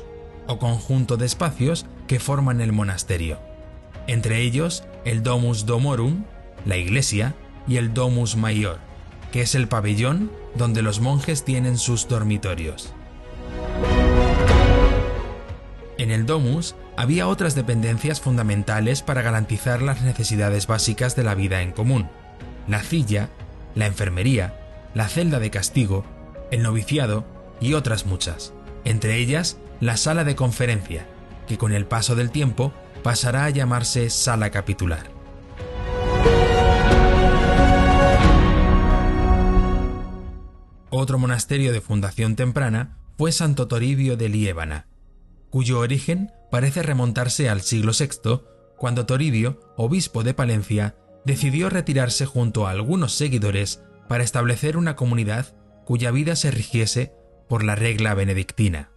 o 0.47 0.59
conjunto 0.59 1.17
de 1.17 1.25
espacios 1.25 1.85
que 2.07 2.19
forman 2.19 2.61
el 2.61 2.71
monasterio. 2.71 3.39
Entre 4.07 4.41
ellos, 4.41 4.83
el 5.03 5.23
domus 5.23 5.65
domorum, 5.65 6.23
la 6.65 6.77
iglesia, 6.77 7.35
y 7.67 7.77
el 7.77 7.93
domus 7.93 8.35
mayor, 8.35 8.79
que 9.31 9.41
es 9.41 9.55
el 9.55 9.67
pabellón 9.67 10.31
donde 10.55 10.81
los 10.81 10.99
monjes 10.99 11.43
tienen 11.43 11.77
sus 11.77 12.07
dormitorios. 12.07 12.93
En 15.97 16.11
el 16.11 16.25
domus 16.25 16.75
había 16.97 17.27
otras 17.27 17.55
dependencias 17.55 18.21
fundamentales 18.21 19.01
para 19.01 19.21
garantizar 19.21 19.81
las 19.81 20.01
necesidades 20.01 20.67
básicas 20.67 21.15
de 21.15 21.23
la 21.23 21.35
vida 21.35 21.61
en 21.61 21.71
común. 21.71 22.07
La 22.67 22.83
silla, 22.83 23.29
la 23.73 23.87
enfermería, 23.87 24.53
la 24.93 25.07
celda 25.07 25.39
de 25.39 25.49
castigo 25.49 26.05
el 26.55 26.63
noviciado 26.63 27.25
y 27.59 27.73
otras 27.73 28.05
muchas. 28.05 28.53
entre 28.85 29.17
ellas 29.17 29.57
la 29.81 29.97
sala 29.97 30.23
de 30.23 30.35
conferencia, 30.35 31.05
que 31.47 31.57
con 31.57 31.73
el 31.73 31.85
paso 31.85 32.15
del 32.15 32.31
tiempo 32.31 32.71
pasará 33.03 33.43
a 33.45 33.49
llamarse 33.49 34.09
sala 34.09 34.51
capitular. 34.51 35.09
Otro 40.89 41.19
monasterio 41.19 41.73
de 41.73 41.81
fundación 41.81 42.37
temprana 42.37 42.97
fue 43.17 43.33
Santo 43.33 43.67
Toribio 43.67 44.15
de 44.15 44.29
Liébana, 44.29 44.87
cuyo 45.49 45.79
origen 45.79 46.31
parece 46.51 46.83
remontarse 46.83 47.49
al 47.49 47.61
siglo 47.61 47.91
VI, 47.91 48.41
cuando 48.77 49.05
Toribio, 49.05 49.59
obispo 49.75 50.23
de 50.23 50.33
Palencia, 50.33 50.95
decidió 51.25 51.69
retirarse 51.69 52.25
junto 52.25 52.65
a 52.65 52.71
algunos 52.71 53.13
seguidores 53.13 53.81
para 54.07 54.23
establecer 54.23 54.77
una 54.77 54.95
comunidad 54.95 55.53
cuya 55.85 56.11
vida 56.11 56.35
se 56.35 56.51
rigiese 56.51 57.13
por 57.47 57.63
la 57.63 57.75
regla 57.75 58.13
benedictina. 58.13 58.91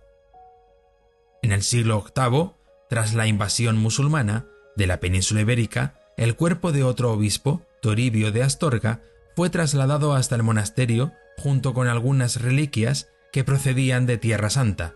En 1.43 1.53
el 1.53 1.63
siglo 1.63 2.05
VIII, 2.15 2.53
tras 2.89 3.15
la 3.15 3.27
invasión 3.27 3.77
musulmana 3.77 4.47
de 4.77 4.87
la 4.87 4.99
península 5.01 5.43
ibérica, 5.43 5.95
el 6.17 6.35
cuerpo 6.35 6.73
de 6.73 6.83
otro 6.83 7.13
obispo, 7.13 7.63
Toribio 7.81 8.33
de 8.33 8.43
Astorga, 8.43 9.03
fue 9.37 9.51
trasladado 9.51 10.15
hasta 10.15 10.35
el 10.35 10.43
monasterio 10.43 11.13
junto 11.37 11.75
con 11.75 11.87
algunas 11.87 12.43
reliquias 12.43 13.09
que 13.33 13.45
procedían 13.45 14.07
de 14.07 14.19
Tierra 14.19 14.51
Santa, 14.51 14.95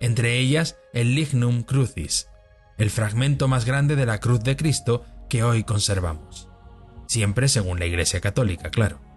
entre 0.00 0.38
ellas 0.38 0.76
el 0.92 1.14
Lignum 1.14 1.62
Crucis, 1.62 2.28
el 2.76 2.90
fragmento 2.90 3.48
más 3.48 3.64
grande 3.64 3.96
de 3.96 4.06
la 4.06 4.20
cruz 4.20 4.42
de 4.42 4.56
Cristo 4.56 5.04
que 5.28 5.42
hoy 5.42 5.64
conservamos. 5.64 6.48
Siempre 7.06 7.48
según 7.48 7.78
la 7.78 7.86
Iglesia 7.86 8.20
Católica, 8.20 8.70
claro. 8.70 9.07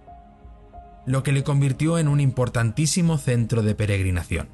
Lo 1.05 1.23
que 1.23 1.31
le 1.31 1.43
convirtió 1.43 1.97
en 1.97 2.07
un 2.07 2.19
importantísimo 2.19 3.17
centro 3.17 3.63
de 3.63 3.75
peregrinación. 3.75 4.49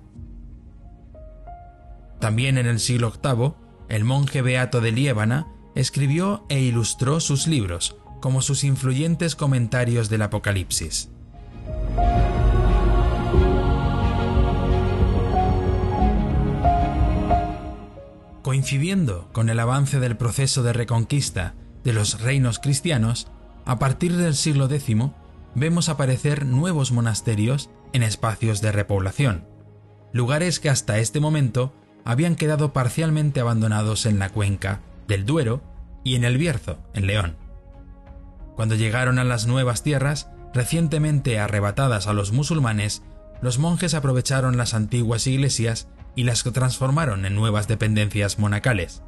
También 2.19 2.57
en 2.57 2.65
el 2.65 2.79
siglo 2.79 3.11
VIII, 3.11 3.53
el 3.89 4.03
monje 4.03 4.41
beato 4.41 4.81
de 4.81 4.91
Liébana 4.91 5.47
escribió 5.75 6.45
e 6.49 6.59
ilustró 6.59 7.19
sus 7.19 7.47
libros, 7.47 7.95
como 8.21 8.41
sus 8.41 8.63
influyentes 8.63 9.35
comentarios 9.35 10.09
del 10.09 10.23
Apocalipsis. 10.23 11.09
Coincidiendo 18.41 19.29
con 19.33 19.49
el 19.49 19.59
avance 19.59 19.99
del 19.99 20.17
proceso 20.17 20.63
de 20.63 20.73
reconquista 20.73 21.53
de 21.83 21.93
los 21.93 22.21
reinos 22.21 22.59
cristianos, 22.59 23.27
a 23.65 23.77
partir 23.77 24.15
del 24.15 24.33
siglo 24.33 24.65
X 24.65 24.95
vemos 25.57 25.89
aparecer 25.89 26.45
nuevos 26.45 26.91
monasterios 26.91 27.71
en 27.91 28.03
espacios 28.03 28.61
de 28.61 28.71
repoblación, 28.71 29.47
lugares 30.13 30.59
que 30.59 30.69
hasta 30.69 30.99
este 30.99 31.19
momento 31.19 31.73
habían 32.05 32.35
quedado 32.35 32.73
parcialmente 32.73 33.39
abandonados 33.39 34.05
en 34.05 34.19
la 34.19 34.29
cuenca 34.29 34.81
del 35.07 35.25
Duero 35.25 35.63
y 36.03 36.15
en 36.15 36.25
el 36.25 36.37
Bierzo, 36.37 36.77
en 36.93 37.07
León. 37.07 37.37
Cuando 38.55 38.75
llegaron 38.75 39.17
a 39.17 39.23
las 39.23 39.47
nuevas 39.47 39.81
tierras, 39.81 40.29
recientemente 40.53 41.39
arrebatadas 41.39 42.05
a 42.05 42.13
los 42.13 42.31
musulmanes, 42.31 43.01
los 43.41 43.57
monjes 43.57 43.95
aprovecharon 43.95 44.57
las 44.57 44.75
antiguas 44.75 45.25
iglesias 45.25 45.87
y 46.15 46.23
las 46.23 46.43
transformaron 46.43 47.25
en 47.25 47.33
nuevas 47.33 47.67
dependencias 47.67 48.37
monacales. 48.37 49.01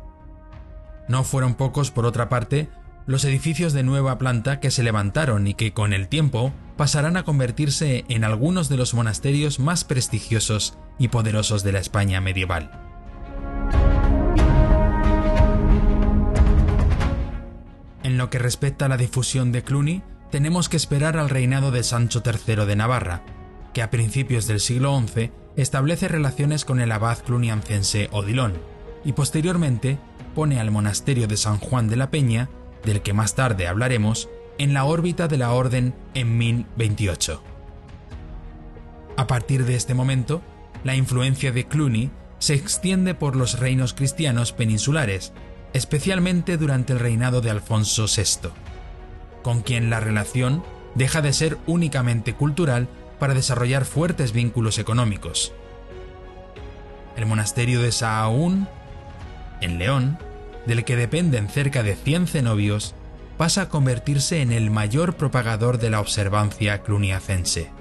No 1.07 1.23
fueron 1.23 1.53
pocos, 1.53 1.91
por 1.91 2.07
otra 2.07 2.27
parte, 2.27 2.69
los 3.05 3.25
edificios 3.25 3.73
de 3.73 3.83
nueva 3.83 4.17
planta 4.17 4.59
que 4.59 4.71
se 4.71 4.83
levantaron 4.83 5.47
y 5.47 5.53
que 5.53 5.73
con 5.73 5.93
el 5.93 6.07
tiempo 6.07 6.53
pasarán 6.77 7.17
a 7.17 7.23
convertirse 7.23 8.05
en 8.07 8.23
algunos 8.23 8.69
de 8.69 8.77
los 8.77 8.93
monasterios 8.93 9.59
más 9.59 9.83
prestigiosos 9.83 10.77
y 10.97 11.09
poderosos 11.09 11.63
de 11.63 11.71
la 11.71 11.79
España 11.79 12.21
medieval. 12.21 12.71
En 18.03 18.17
lo 18.17 18.29
que 18.29 18.39
respecta 18.39 18.85
a 18.85 18.89
la 18.89 18.97
difusión 18.97 19.51
de 19.51 19.63
Cluny, 19.63 20.01
tenemos 20.31 20.69
que 20.69 20.77
esperar 20.77 21.17
al 21.17 21.29
reinado 21.29 21.71
de 21.71 21.83
Sancho 21.83 22.21
III 22.25 22.65
de 22.65 22.75
Navarra, 22.75 23.23
que 23.73 23.81
a 23.81 23.89
principios 23.89 24.47
del 24.47 24.59
siglo 24.59 24.99
XI 24.99 25.31
establece 25.55 26.07
relaciones 26.07 26.65
con 26.65 26.79
el 26.79 26.91
abad 26.91 27.19
cluniancense 27.19 28.09
Odilon, 28.11 28.53
y 29.03 29.13
posteriormente 29.13 29.97
pone 30.35 30.59
al 30.59 30.71
monasterio 30.71 31.27
de 31.27 31.37
San 31.37 31.57
Juan 31.57 31.87
de 31.87 31.97
la 31.97 32.09
Peña, 32.11 32.49
del 32.83 33.01
que 33.01 33.13
más 33.13 33.35
tarde 33.35 33.67
hablaremos, 33.67 34.29
en 34.57 34.73
la 34.73 34.85
órbita 34.85 35.27
de 35.27 35.37
la 35.37 35.51
orden 35.51 35.93
en 36.13 36.37
1028. 36.37 37.41
A 39.17 39.27
partir 39.27 39.65
de 39.65 39.75
este 39.75 39.93
momento, 39.93 40.41
la 40.83 40.95
influencia 40.95 41.51
de 41.51 41.67
Cluny 41.67 42.09
se 42.39 42.53
extiende 42.53 43.13
por 43.13 43.35
los 43.35 43.59
reinos 43.59 43.93
cristianos 43.93 44.53
peninsulares, 44.53 45.33
especialmente 45.73 46.57
durante 46.57 46.93
el 46.93 46.99
reinado 46.99 47.41
de 47.41 47.49
Alfonso 47.49 48.05
VI, 48.05 48.49
con 49.43 49.61
quien 49.61 49.89
la 49.89 49.99
relación 49.99 50.63
deja 50.95 51.21
de 51.21 51.33
ser 51.33 51.57
únicamente 51.67 52.33
cultural 52.33 52.87
para 53.19 53.33
desarrollar 53.33 53.85
fuertes 53.85 54.31
vínculos 54.31 54.79
económicos. 54.79 55.53
El 57.15 57.25
monasterio 57.25 57.81
de 57.81 57.91
Sahagún, 57.91 58.67
en 59.61 59.77
León, 59.77 60.17
del 60.65 60.83
que 60.83 60.95
dependen 60.95 61.49
cerca 61.49 61.83
de 61.83 61.95
100 61.95 62.27
cenobios, 62.27 62.95
pasa 63.37 63.63
a 63.63 63.69
convertirse 63.69 64.41
en 64.41 64.51
el 64.51 64.69
mayor 64.69 65.15
propagador 65.15 65.79
de 65.79 65.89
la 65.89 66.01
observancia 66.01 66.83
cluniacense. 66.83 67.71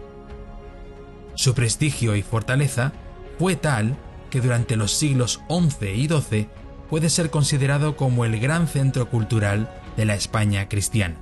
Su 1.35 1.55
prestigio 1.55 2.17
y 2.17 2.23
fortaleza 2.23 2.93
fue 3.39 3.57
tal 3.57 3.97
que 4.31 4.41
durante 4.41 4.77
los 4.77 4.93
siglos 4.93 5.41
XI 5.49 5.89
y 5.91 6.09
XII 6.09 6.49
puede 6.89 7.11
ser 7.11 7.31
considerado 7.31 7.97
como 7.97 8.25
el 8.25 8.41
gran 8.41 8.69
centro 8.69 9.11
cultural 9.11 9.69
de 9.97 10.05
la 10.05 10.15
España 10.15 10.69
cristiana. 10.69 11.17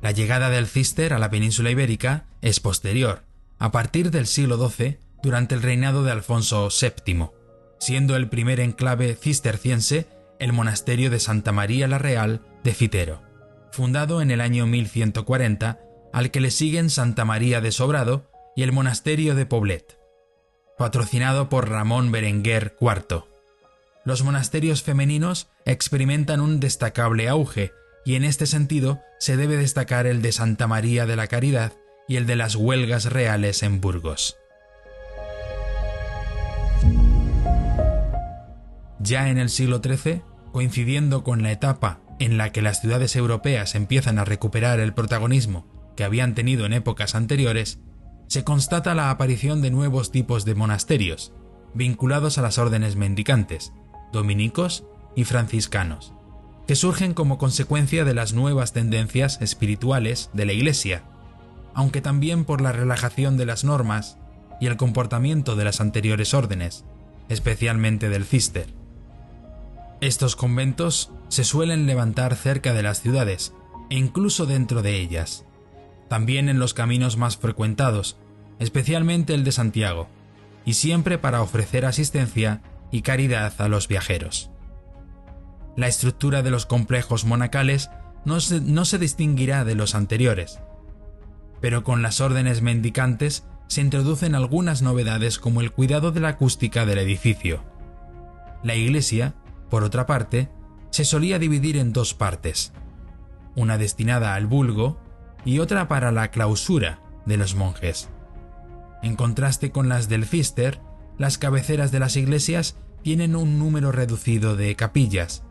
La 0.00 0.12
llegada 0.12 0.50
del 0.50 0.66
cister 0.66 1.12
a 1.12 1.18
la 1.18 1.30
península 1.30 1.70
ibérica 1.70 2.26
es 2.40 2.60
posterior, 2.60 3.24
a 3.58 3.72
partir 3.72 4.10
del 4.10 4.26
siglo 4.26 4.68
XII, 4.68 4.98
durante 5.22 5.54
el 5.54 5.62
reinado 5.62 6.04
de 6.04 6.12
Alfonso 6.12 6.68
VII, 6.68 7.30
siendo 7.78 8.16
el 8.16 8.28
primer 8.28 8.60
enclave 8.60 9.14
cisterciense 9.14 10.06
el 10.38 10.52
monasterio 10.52 11.10
de 11.10 11.20
Santa 11.20 11.52
María 11.52 11.88
la 11.88 11.98
Real 11.98 12.40
de 12.62 12.74
Citero, 12.74 13.22
fundado 13.72 14.22
en 14.22 14.30
el 14.30 14.40
año 14.40 14.66
1140, 14.66 15.80
al 16.12 16.30
que 16.30 16.40
le 16.40 16.50
siguen 16.50 16.90
Santa 16.90 17.24
María 17.24 17.60
de 17.60 17.72
Sobrado 17.72 18.30
y 18.56 18.62
el 18.62 18.72
monasterio 18.72 19.34
de 19.34 19.46
Poblet, 19.46 19.98
patrocinado 20.76 21.48
por 21.48 21.68
Ramón 21.68 22.10
Berenguer 22.12 22.76
IV. 22.80 23.24
Los 24.04 24.22
monasterios 24.22 24.82
femeninos 24.82 25.48
experimentan 25.64 26.40
un 26.40 26.60
destacable 26.60 27.28
auge 27.28 27.72
y 28.04 28.14
en 28.14 28.24
este 28.24 28.46
sentido 28.46 29.00
se 29.18 29.36
debe 29.36 29.56
destacar 29.56 30.06
el 30.06 30.22
de 30.22 30.32
Santa 30.32 30.66
María 30.66 31.04
de 31.04 31.16
la 31.16 31.26
Caridad 31.26 31.74
y 32.08 32.16
el 32.16 32.26
de 32.26 32.36
las 32.36 32.54
huelgas 32.54 33.04
reales 33.04 33.62
en 33.62 33.80
Burgos. 33.82 34.37
Ya 39.00 39.28
en 39.28 39.38
el 39.38 39.48
siglo 39.48 39.80
XIII, 39.82 40.22
coincidiendo 40.52 41.22
con 41.22 41.42
la 41.42 41.52
etapa 41.52 42.00
en 42.18 42.36
la 42.36 42.52
que 42.52 42.62
las 42.62 42.80
ciudades 42.80 43.14
europeas 43.16 43.74
empiezan 43.74 44.18
a 44.18 44.24
recuperar 44.24 44.80
el 44.80 44.92
protagonismo 44.92 45.66
que 45.96 46.04
habían 46.04 46.34
tenido 46.34 46.66
en 46.66 46.72
épocas 46.72 47.14
anteriores, 47.14 47.80
se 48.26 48.44
constata 48.44 48.94
la 48.94 49.10
aparición 49.10 49.62
de 49.62 49.70
nuevos 49.70 50.10
tipos 50.10 50.44
de 50.44 50.54
monasterios, 50.54 51.32
vinculados 51.74 52.38
a 52.38 52.42
las 52.42 52.58
órdenes 52.58 52.96
mendicantes, 52.96 53.72
dominicos 54.12 54.84
y 55.16 55.24
franciscanos, 55.24 56.12
que 56.66 56.76
surgen 56.76 57.14
como 57.14 57.38
consecuencia 57.38 58.04
de 58.04 58.14
las 58.14 58.34
nuevas 58.34 58.72
tendencias 58.72 59.40
espirituales 59.40 60.30
de 60.34 60.44
la 60.44 60.52
Iglesia, 60.52 61.04
aunque 61.74 62.00
también 62.00 62.44
por 62.44 62.60
la 62.60 62.72
relajación 62.72 63.36
de 63.36 63.46
las 63.46 63.64
normas 63.64 64.18
y 64.60 64.66
el 64.66 64.76
comportamiento 64.76 65.56
de 65.56 65.64
las 65.64 65.80
anteriores 65.80 66.34
órdenes, 66.34 66.84
especialmente 67.28 68.08
del 68.08 68.24
cister. 68.24 68.66
Estos 70.00 70.36
conventos 70.36 71.10
se 71.28 71.42
suelen 71.42 71.86
levantar 71.86 72.36
cerca 72.36 72.72
de 72.72 72.84
las 72.84 73.00
ciudades 73.00 73.52
e 73.90 73.96
incluso 73.96 74.46
dentro 74.46 74.80
de 74.82 74.94
ellas, 74.94 75.44
también 76.08 76.48
en 76.48 76.60
los 76.60 76.72
caminos 76.72 77.16
más 77.16 77.36
frecuentados, 77.36 78.16
especialmente 78.60 79.34
el 79.34 79.42
de 79.42 79.50
Santiago, 79.50 80.08
y 80.64 80.74
siempre 80.74 81.18
para 81.18 81.42
ofrecer 81.42 81.84
asistencia 81.84 82.62
y 82.92 83.02
caridad 83.02 83.52
a 83.58 83.68
los 83.68 83.88
viajeros. 83.88 84.50
La 85.76 85.88
estructura 85.88 86.42
de 86.42 86.50
los 86.50 86.64
complejos 86.64 87.24
monacales 87.24 87.90
no 88.24 88.40
se, 88.40 88.60
no 88.60 88.84
se 88.84 88.98
distinguirá 88.98 89.64
de 89.64 89.74
los 89.74 89.96
anteriores, 89.96 90.60
pero 91.60 91.82
con 91.82 92.02
las 92.02 92.20
órdenes 92.20 92.62
mendicantes 92.62 93.44
se 93.66 93.80
introducen 93.80 94.36
algunas 94.36 94.80
novedades 94.80 95.40
como 95.40 95.60
el 95.60 95.72
cuidado 95.72 96.12
de 96.12 96.20
la 96.20 96.28
acústica 96.28 96.86
del 96.86 96.98
edificio. 96.98 97.64
La 98.62 98.74
iglesia 98.74 99.34
por 99.68 99.84
otra 99.84 100.06
parte, 100.06 100.48
se 100.90 101.04
solía 101.04 101.38
dividir 101.38 101.76
en 101.76 101.92
dos 101.92 102.14
partes, 102.14 102.72
una 103.54 103.78
destinada 103.78 104.34
al 104.34 104.46
vulgo 104.46 104.98
y 105.44 105.58
otra 105.58 105.88
para 105.88 106.12
la 106.12 106.30
clausura 106.30 107.00
de 107.26 107.36
los 107.36 107.54
monjes. 107.54 108.08
En 109.02 109.16
contraste 109.16 109.70
con 109.70 109.88
las 109.88 110.08
del 110.08 110.26
Cister, 110.26 110.80
las 111.18 111.38
cabeceras 111.38 111.90
de 111.90 112.00
las 112.00 112.16
iglesias 112.16 112.76
tienen 113.02 113.36
un 113.36 113.58
número 113.58 113.92
reducido 113.92 114.56
de 114.56 114.74
capillas, 114.76 115.42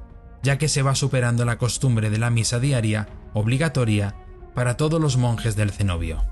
ya 0.43 0.58
que 0.58 0.69
se 0.69 0.82
va 0.82 0.95
superando 0.95 1.45
la 1.45 1.58
costumbre 1.58 2.10
de 2.10 2.17
la 2.17 2.30
misa 2.30 2.60
diaria 2.60 3.08
obligatoria 3.34 4.15
para 4.53 4.77
todos 4.77 4.99
los 4.99 5.17
monjes 5.17 5.56
del 5.56 5.71
cenobio. 5.71 6.25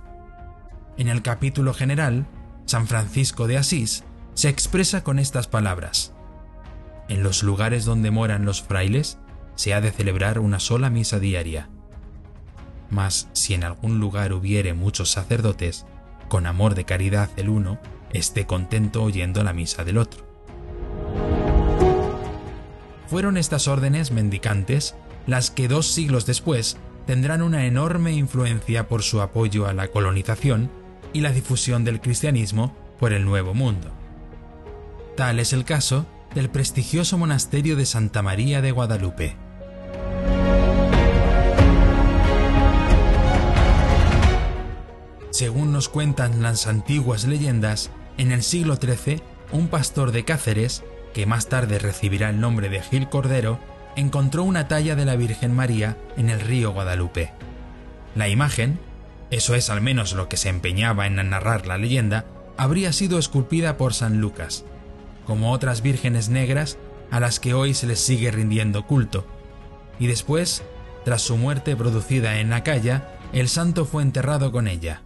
En 0.97 1.09
el 1.09 1.21
capítulo 1.21 1.73
general, 1.73 2.25
San 2.65 2.87
Francisco 2.87 3.47
de 3.47 3.57
Asís 3.57 4.03
se 4.33 4.49
expresa 4.49 5.03
con 5.03 5.19
estas 5.19 5.47
palabras. 5.47 6.14
En 7.07 7.23
los 7.23 7.43
lugares 7.43 7.85
donde 7.85 8.11
moran 8.11 8.45
los 8.45 8.61
frailes 8.61 9.17
se 9.55 9.73
ha 9.73 9.81
de 9.81 9.91
celebrar 9.91 10.39
una 10.39 10.59
sola 10.59 10.89
misa 10.89 11.19
diaria. 11.19 11.69
Mas 12.89 13.29
si 13.33 13.53
en 13.53 13.63
algún 13.63 13.99
lugar 13.99 14.33
hubiere 14.33 14.73
muchos 14.73 15.11
sacerdotes, 15.11 15.85
con 16.27 16.45
amor 16.45 16.75
de 16.75 16.85
caridad 16.85 17.29
el 17.37 17.49
uno, 17.49 17.79
esté 18.11 18.45
contento 18.45 19.03
oyendo 19.03 19.43
la 19.43 19.53
misa 19.53 19.83
del 19.83 19.97
otro. 19.97 20.25
Fueron 23.07 23.37
estas 23.37 23.67
órdenes 23.67 24.11
mendicantes 24.11 24.95
las 25.27 25.51
que 25.51 25.67
dos 25.67 25.87
siglos 25.87 26.25
después 26.25 26.77
tendrán 27.05 27.41
una 27.41 27.65
enorme 27.65 28.13
influencia 28.13 28.87
por 28.87 29.03
su 29.03 29.21
apoyo 29.21 29.67
a 29.67 29.73
la 29.73 29.87
colonización 29.89 30.71
y 31.13 31.21
la 31.21 31.31
difusión 31.31 31.83
del 31.83 32.01
cristianismo 32.01 32.75
por 32.99 33.13
el 33.13 33.25
Nuevo 33.25 33.53
Mundo. 33.53 33.91
Tal 35.15 35.39
es 35.39 35.53
el 35.53 35.65
caso 35.65 36.05
del 36.35 36.49
prestigioso 36.49 37.17
monasterio 37.17 37.77
de 37.77 37.85
Santa 37.85 38.21
María 38.21 38.61
de 38.61 38.71
Guadalupe. 38.71 39.37
Según 45.31 45.71
nos 45.71 45.87
cuentan 45.89 46.43
las 46.43 46.67
antiguas 46.67 47.25
leyendas, 47.25 47.89
en 48.17 48.31
el 48.31 48.43
siglo 48.43 48.75
XIII, 48.75 49.21
un 49.51 49.69
pastor 49.69 50.11
de 50.11 50.25
Cáceres, 50.25 50.83
que 51.13 51.25
más 51.25 51.47
tarde 51.47 51.79
recibirá 51.79 52.29
el 52.29 52.41
nombre 52.41 52.67
de 52.67 52.81
Gil 52.81 53.09
Cordero, 53.09 53.57
encontró 53.95 54.43
una 54.43 54.67
talla 54.67 54.95
de 54.95 55.05
la 55.05 55.15
Virgen 55.15 55.55
María 55.55 55.97
en 56.17 56.29
el 56.29 56.41
río 56.41 56.73
Guadalupe. 56.73 57.31
La 58.13 58.27
imagen, 58.27 58.79
eso 59.31 59.55
es 59.55 59.69
al 59.69 59.79
menos 59.79 60.13
lo 60.13 60.27
que 60.27 60.37
se 60.37 60.49
empeñaba 60.49 61.07
en 61.07 61.15
narrar 61.15 61.65
la 61.65 61.77
leyenda, 61.77 62.25
habría 62.57 62.91
sido 62.91 63.19
esculpida 63.19 63.77
por 63.77 63.93
San 63.93 64.19
Lucas, 64.19 64.65
como 65.25 65.51
otras 65.51 65.81
vírgenes 65.81 66.29
negras 66.29 66.77
a 67.11 67.19
las 67.19 67.39
que 67.39 67.53
hoy 67.53 67.73
se 67.73 67.87
les 67.87 67.99
sigue 67.99 68.31
rindiendo 68.31 68.87
culto, 68.87 69.25
y 69.99 70.07
después, 70.07 70.63
tras 71.03 71.21
su 71.21 71.37
muerte 71.37 71.75
producida 71.75 72.39
en 72.39 72.53
Acaya, 72.53 73.09
el 73.33 73.49
santo 73.49 73.85
fue 73.85 74.03
enterrado 74.03 74.51
con 74.51 74.67
ella. 74.67 75.03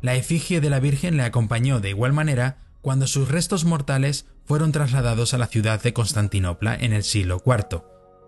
La 0.00 0.14
efigie 0.14 0.60
de 0.60 0.70
la 0.70 0.80
Virgen 0.80 1.16
le 1.16 1.22
acompañó 1.22 1.80
de 1.80 1.90
igual 1.90 2.12
manera 2.12 2.58
cuando 2.80 3.06
sus 3.06 3.28
restos 3.28 3.64
mortales 3.64 4.26
fueron 4.44 4.72
trasladados 4.72 5.34
a 5.34 5.38
la 5.38 5.46
ciudad 5.46 5.80
de 5.80 5.92
Constantinopla 5.92 6.74
en 6.74 6.92
el 6.92 7.04
siglo 7.04 7.40
IV, 7.46 7.84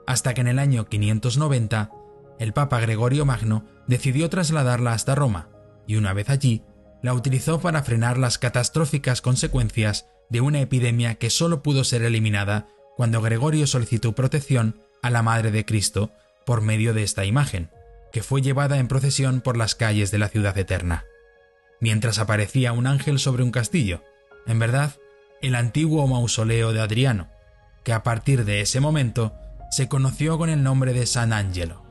hasta 0.06 0.34
que 0.34 0.40
en 0.42 0.48
el 0.48 0.58
año 0.58 0.86
590 0.86 1.90
el 2.38 2.52
Papa 2.52 2.80
Gregorio 2.80 3.24
Magno 3.24 3.64
decidió 3.86 4.30
trasladarla 4.30 4.92
hasta 4.92 5.14
Roma, 5.14 5.48
y 5.86 5.96
una 5.96 6.12
vez 6.12 6.30
allí, 6.30 6.62
la 7.02 7.14
utilizó 7.14 7.60
para 7.60 7.82
frenar 7.82 8.16
las 8.16 8.38
catastróficas 8.38 9.20
consecuencias 9.20 10.06
de 10.28 10.40
una 10.40 10.60
epidemia 10.60 11.16
que 11.16 11.30
solo 11.30 11.62
pudo 11.62 11.84
ser 11.84 12.02
eliminada 12.02 12.68
cuando 12.96 13.20
Gregorio 13.20 13.66
solicitó 13.66 14.14
protección 14.14 14.80
a 15.02 15.10
la 15.10 15.22
Madre 15.22 15.50
de 15.50 15.64
Cristo 15.64 16.12
por 16.46 16.60
medio 16.60 16.94
de 16.94 17.02
esta 17.02 17.24
imagen, 17.24 17.70
que 18.12 18.22
fue 18.22 18.42
llevada 18.42 18.78
en 18.78 18.88
procesión 18.88 19.40
por 19.40 19.56
las 19.56 19.74
calles 19.74 20.10
de 20.10 20.18
la 20.18 20.28
ciudad 20.28 20.56
eterna. 20.56 21.04
Mientras 21.80 22.18
aparecía 22.18 22.72
un 22.72 22.86
ángel 22.86 23.18
sobre 23.18 23.42
un 23.42 23.50
castillo, 23.50 24.02
en 24.46 24.58
verdad, 24.58 24.94
el 25.42 25.54
antiguo 25.54 26.06
mausoleo 26.06 26.72
de 26.72 26.80
Adriano, 26.80 27.28
que 27.82 27.92
a 27.92 28.02
partir 28.02 28.44
de 28.44 28.60
ese 28.60 28.80
momento 28.80 29.34
se 29.70 29.88
conoció 29.88 30.38
con 30.38 30.48
el 30.48 30.62
nombre 30.62 30.92
de 30.92 31.06
San 31.06 31.32
Angelo. 31.32 31.82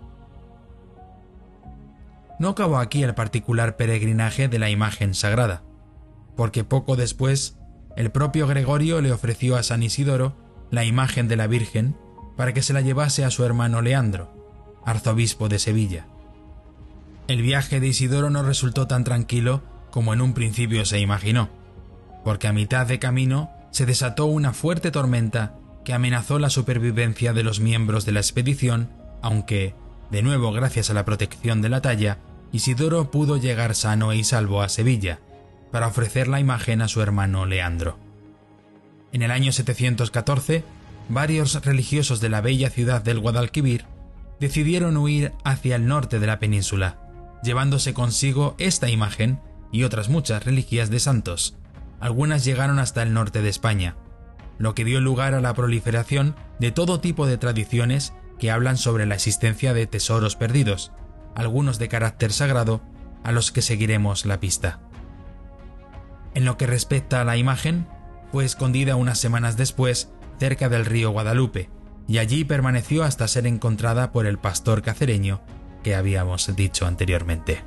No 2.40 2.50
acabó 2.50 2.78
aquí 2.80 3.04
el 3.04 3.14
particular 3.14 3.76
peregrinaje 3.76 4.48
de 4.48 4.60
la 4.60 4.70
imagen 4.70 5.14
sagrada, 5.14 5.64
porque 6.36 6.64
poco 6.64 6.96
después 6.96 7.58
el 7.96 8.12
propio 8.12 8.48
Gregorio 8.48 9.02
le 9.02 9.12
ofreció 9.12 9.56
a 9.56 9.64
San 9.64 9.84
Isidoro 9.84 10.36
la 10.72 10.86
imagen 10.86 11.28
de 11.28 11.36
la 11.36 11.48
Virgen 11.48 11.96
para 12.36 12.54
que 12.54 12.64
se 12.64 12.74
la 12.74 12.82
llevase 12.82 13.24
a 13.26 13.30
su 13.30 13.44
hermano 13.44 13.82
Leandro, 13.82 14.34
arzobispo 14.86 15.50
de 15.50 15.60
Sevilla. 15.60 16.08
El 17.28 17.42
viaje 17.42 17.80
de 17.80 17.88
Isidoro 17.88 18.30
no 18.30 18.44
resultó 18.44 18.88
tan 18.88 19.04
tranquilo 19.04 19.62
como 19.92 20.14
en 20.14 20.22
un 20.22 20.34
principio 20.34 20.86
se 20.86 21.00
imaginó 21.00 21.50
porque 22.24 22.48
a 22.48 22.54
mitad 22.54 22.88
de 22.88 23.00
camino 23.00 23.52
se 23.72 23.86
desató 23.86 24.26
una 24.26 24.54
fuerte 24.54 24.92
tormenta 24.92 25.56
que 25.84 25.94
amenazó 25.94 26.40
la 26.40 26.50
supervivencia 26.50 27.34
de 27.34 27.44
los 27.44 27.60
miembros 27.60 28.06
de 28.06 28.14
la 28.14 28.22
expedición, 28.22 28.90
aunque, 29.22 29.76
de 30.12 30.22
nuevo 30.22 30.52
gracias 30.52 30.90
a 30.90 30.94
la 30.94 31.06
protección 31.06 31.62
de 31.62 31.70
la 31.70 31.82
talla, 31.82 32.20
Isidoro 32.52 33.12
pudo 33.12 33.38
llegar 33.38 33.76
sano 33.76 34.14
y 34.14 34.24
salvo 34.24 34.62
a 34.62 34.70
Sevilla, 34.70 35.20
para 35.74 35.88
ofrecer 35.88 36.28
la 36.28 36.40
imagen 36.40 36.84
a 36.84 36.88
su 36.88 37.02
hermano 37.02 37.48
Leandro. 37.48 37.98
En 39.12 39.24
el 39.24 39.32
año 39.32 39.52
714, 39.52 40.64
varios 41.10 41.66
religiosos 41.66 42.22
de 42.22 42.30
la 42.30 42.42
bella 42.42 42.70
ciudad 42.70 43.02
del 43.02 43.20
Guadalquivir 43.20 43.86
decidieron 44.40 44.98
huir 44.98 45.34
hacia 45.44 45.76
el 45.76 45.88
norte 45.88 46.20
de 46.20 46.28
la 46.28 46.38
península, 46.38 47.00
llevándose 47.42 47.96
consigo 47.96 48.54
esta 48.60 48.88
imagen 48.92 49.40
y 49.72 49.82
otras 49.82 50.10
muchas 50.10 50.46
reliquias 50.46 50.92
de 50.92 51.00
santos, 51.00 51.58
algunas 52.00 52.46
llegaron 52.46 52.78
hasta 52.78 53.02
el 53.02 53.12
norte 53.12 53.42
de 53.42 53.50
España, 53.50 53.96
lo 54.60 54.76
que 54.76 54.86
dio 54.86 55.02
lugar 55.02 55.34
a 55.34 55.42
la 55.42 55.56
proliferación 55.56 56.36
de 56.60 56.72
todo 56.72 57.00
tipo 57.00 57.26
de 57.26 57.40
tradiciones 57.40 58.14
que 58.38 58.52
hablan 58.52 58.78
sobre 58.78 59.08
la 59.08 59.16
existencia 59.16 59.74
de 59.74 59.88
tesoros 59.88 60.36
perdidos, 60.36 60.92
algunos 61.34 61.80
de 61.80 61.88
carácter 61.88 62.32
sagrado, 62.32 62.84
a 63.24 63.32
los 63.32 63.52
que 63.52 63.64
seguiremos 63.64 64.28
la 64.28 64.40
pista. 64.40 64.80
En 66.34 66.46
lo 66.46 66.58
que 66.58 66.68
respecta 66.68 67.22
a 67.22 67.26
la 67.26 67.38
imagen, 67.38 67.88
fue 68.32 68.46
escondida 68.46 68.96
unas 68.96 69.20
semanas 69.20 69.58
después 69.58 70.10
cerca 70.40 70.70
del 70.70 70.86
río 70.86 71.12
Guadalupe, 71.12 71.70
y 72.08 72.18
allí 72.18 72.44
permaneció 72.44 73.04
hasta 73.04 73.28
ser 73.28 73.48
encontrada 73.48 74.12
por 74.12 74.26
el 74.26 74.38
pastor 74.38 74.82
cacereño 74.82 75.42
que 75.84 75.96
habíamos 75.96 76.54
dicho 76.56 76.86
anteriormente. 76.86 77.62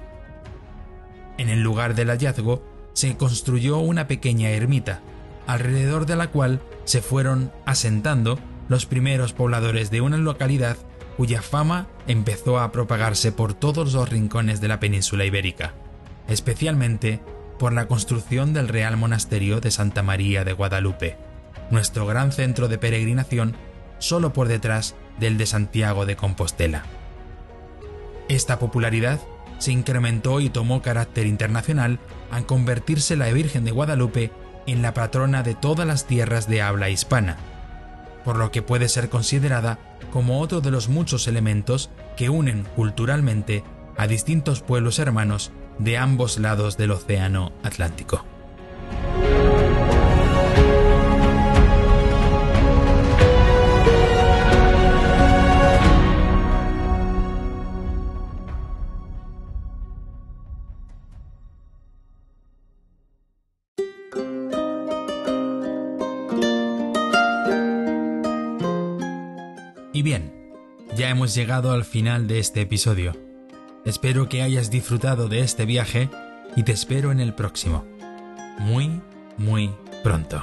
En 1.39 1.49
el 1.49 1.63
lugar 1.63 1.95
del 1.95 2.09
hallazgo 2.09 2.65
se 2.95 3.17
construyó 3.17 3.79
una 3.79 4.09
pequeña 4.09 4.51
ermita, 4.51 5.03
alrededor 5.47 6.07
de 6.07 6.17
la 6.17 6.29
cual 6.29 6.61
se 6.85 7.03
fueron 7.03 7.53
asentando 7.67 8.39
los 8.69 8.87
primeros 8.87 9.33
pobladores 9.33 9.91
de 9.91 10.01
una 10.01 10.17
localidad 10.17 10.77
cuya 11.17 11.41
fama 11.43 11.87
empezó 12.07 12.59
a 12.59 12.73
propagarse 12.73 13.33
por 13.33 13.55
todos 13.55 13.95
los 13.95 14.09
rincones 14.09 14.61
de 14.61 14.69
la 14.69 14.81
península 14.81 15.25
ibérica, 15.25 15.75
especialmente 16.29 17.21
por 17.59 17.73
la 17.73 17.87
construcción 17.87 18.53
del 18.53 18.69
Real 18.69 18.97
Monasterio 18.97 19.61
de 19.61 19.71
Santa 19.71 20.03
María 20.03 20.45
de 20.45 20.53
Guadalupe, 20.53 21.17
nuestro 21.71 22.07
gran 22.07 22.33
centro 22.33 22.69
de 22.69 22.79
peregrinación 22.79 23.57
solo 23.99 24.33
por 24.33 24.49
detrás 24.49 24.95
del 25.19 25.39
de 25.39 25.47
Santiago 25.47 26.07
de 26.07 26.17
Compostela. 26.17 26.85
Esta 28.29 28.59
popularidad 28.59 29.21
se 29.59 29.73
incrementó 29.73 30.41
y 30.41 30.51
tomó 30.51 30.83
carácter 30.83 31.27
internacional 31.27 31.99
al 32.31 32.45
convertirse 32.45 33.17
la 33.17 33.33
Virgen 33.33 33.65
de 33.65 33.71
Guadalupe 33.71 34.31
en 34.67 34.83
la 34.83 34.93
patrona 34.93 35.43
de 35.43 35.55
todas 35.55 35.87
las 35.87 36.07
tierras 36.07 36.49
de 36.49 36.61
habla 36.61 36.91
hispana, 36.91 37.37
por 38.25 38.37
lo 38.37 38.51
que 38.51 38.63
puede 38.63 38.89
ser 38.89 39.09
considerada 39.09 39.79
como 40.13 40.41
otro 40.41 40.61
de 40.61 40.71
los 40.71 40.89
muchos 40.89 41.29
elementos 41.29 41.91
que 42.17 42.29
unen 42.29 42.67
culturalmente 42.75 43.65
a 43.97 44.07
distintos 44.07 44.61
pueblos 44.61 44.99
hermanos 44.99 45.53
de 45.79 45.99
ambos 45.99 46.39
lados 46.39 46.77
del 46.77 46.91
Océano 46.91 47.53
Atlántico. 47.63 48.25
Y 69.93 70.03
bien, 70.03 70.31
ya 70.95 71.09
hemos 71.09 71.35
llegado 71.35 71.73
al 71.73 71.87
final 71.87 72.27
de 72.27 72.39
este 72.39 72.61
episodio. 72.61 73.17
Espero 73.87 74.29
que 74.29 74.43
hayas 74.43 74.69
disfrutado 74.69 75.29
de 75.29 75.41
este 75.41 75.65
viaje 75.65 76.11
y 76.57 76.65
te 76.65 76.73
espero 76.73 77.13
en 77.13 77.21
el 77.21 77.35
próximo. 77.35 77.85
Muy, 78.59 79.01
muy 79.37 79.71
pronto. 80.03 80.43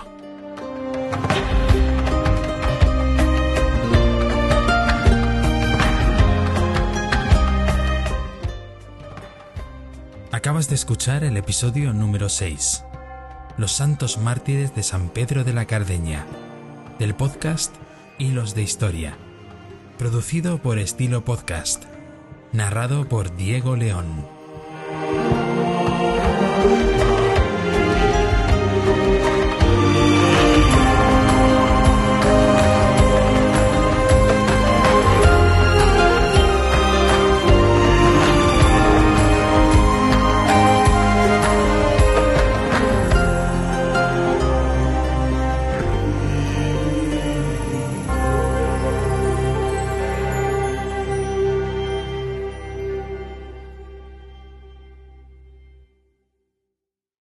Acabas 10.32 10.70
de 10.70 10.76
escuchar 10.76 11.26
el 11.26 11.36
episodio 11.36 11.92
número 11.92 12.30
6. 12.30 12.86
los 13.58 13.74
santos 13.74 14.18
mártires 14.18 14.74
de 14.74 14.84
San 14.84 15.10
Pedro 15.10 15.44
de 15.44 15.54
la 15.54 15.66
Cardeña, 15.66 16.26
del 16.98 17.14
podcast 17.14 17.76
Hilos 18.18 18.56
de 18.56 18.64
Historia, 18.64 19.18
producido 19.98 20.60
por 20.60 20.80
Estilo 20.80 21.24
Podcast, 21.24 21.84
narrado 22.54 23.06
por 23.10 23.36
Diego 23.36 23.76
León. 23.76 24.43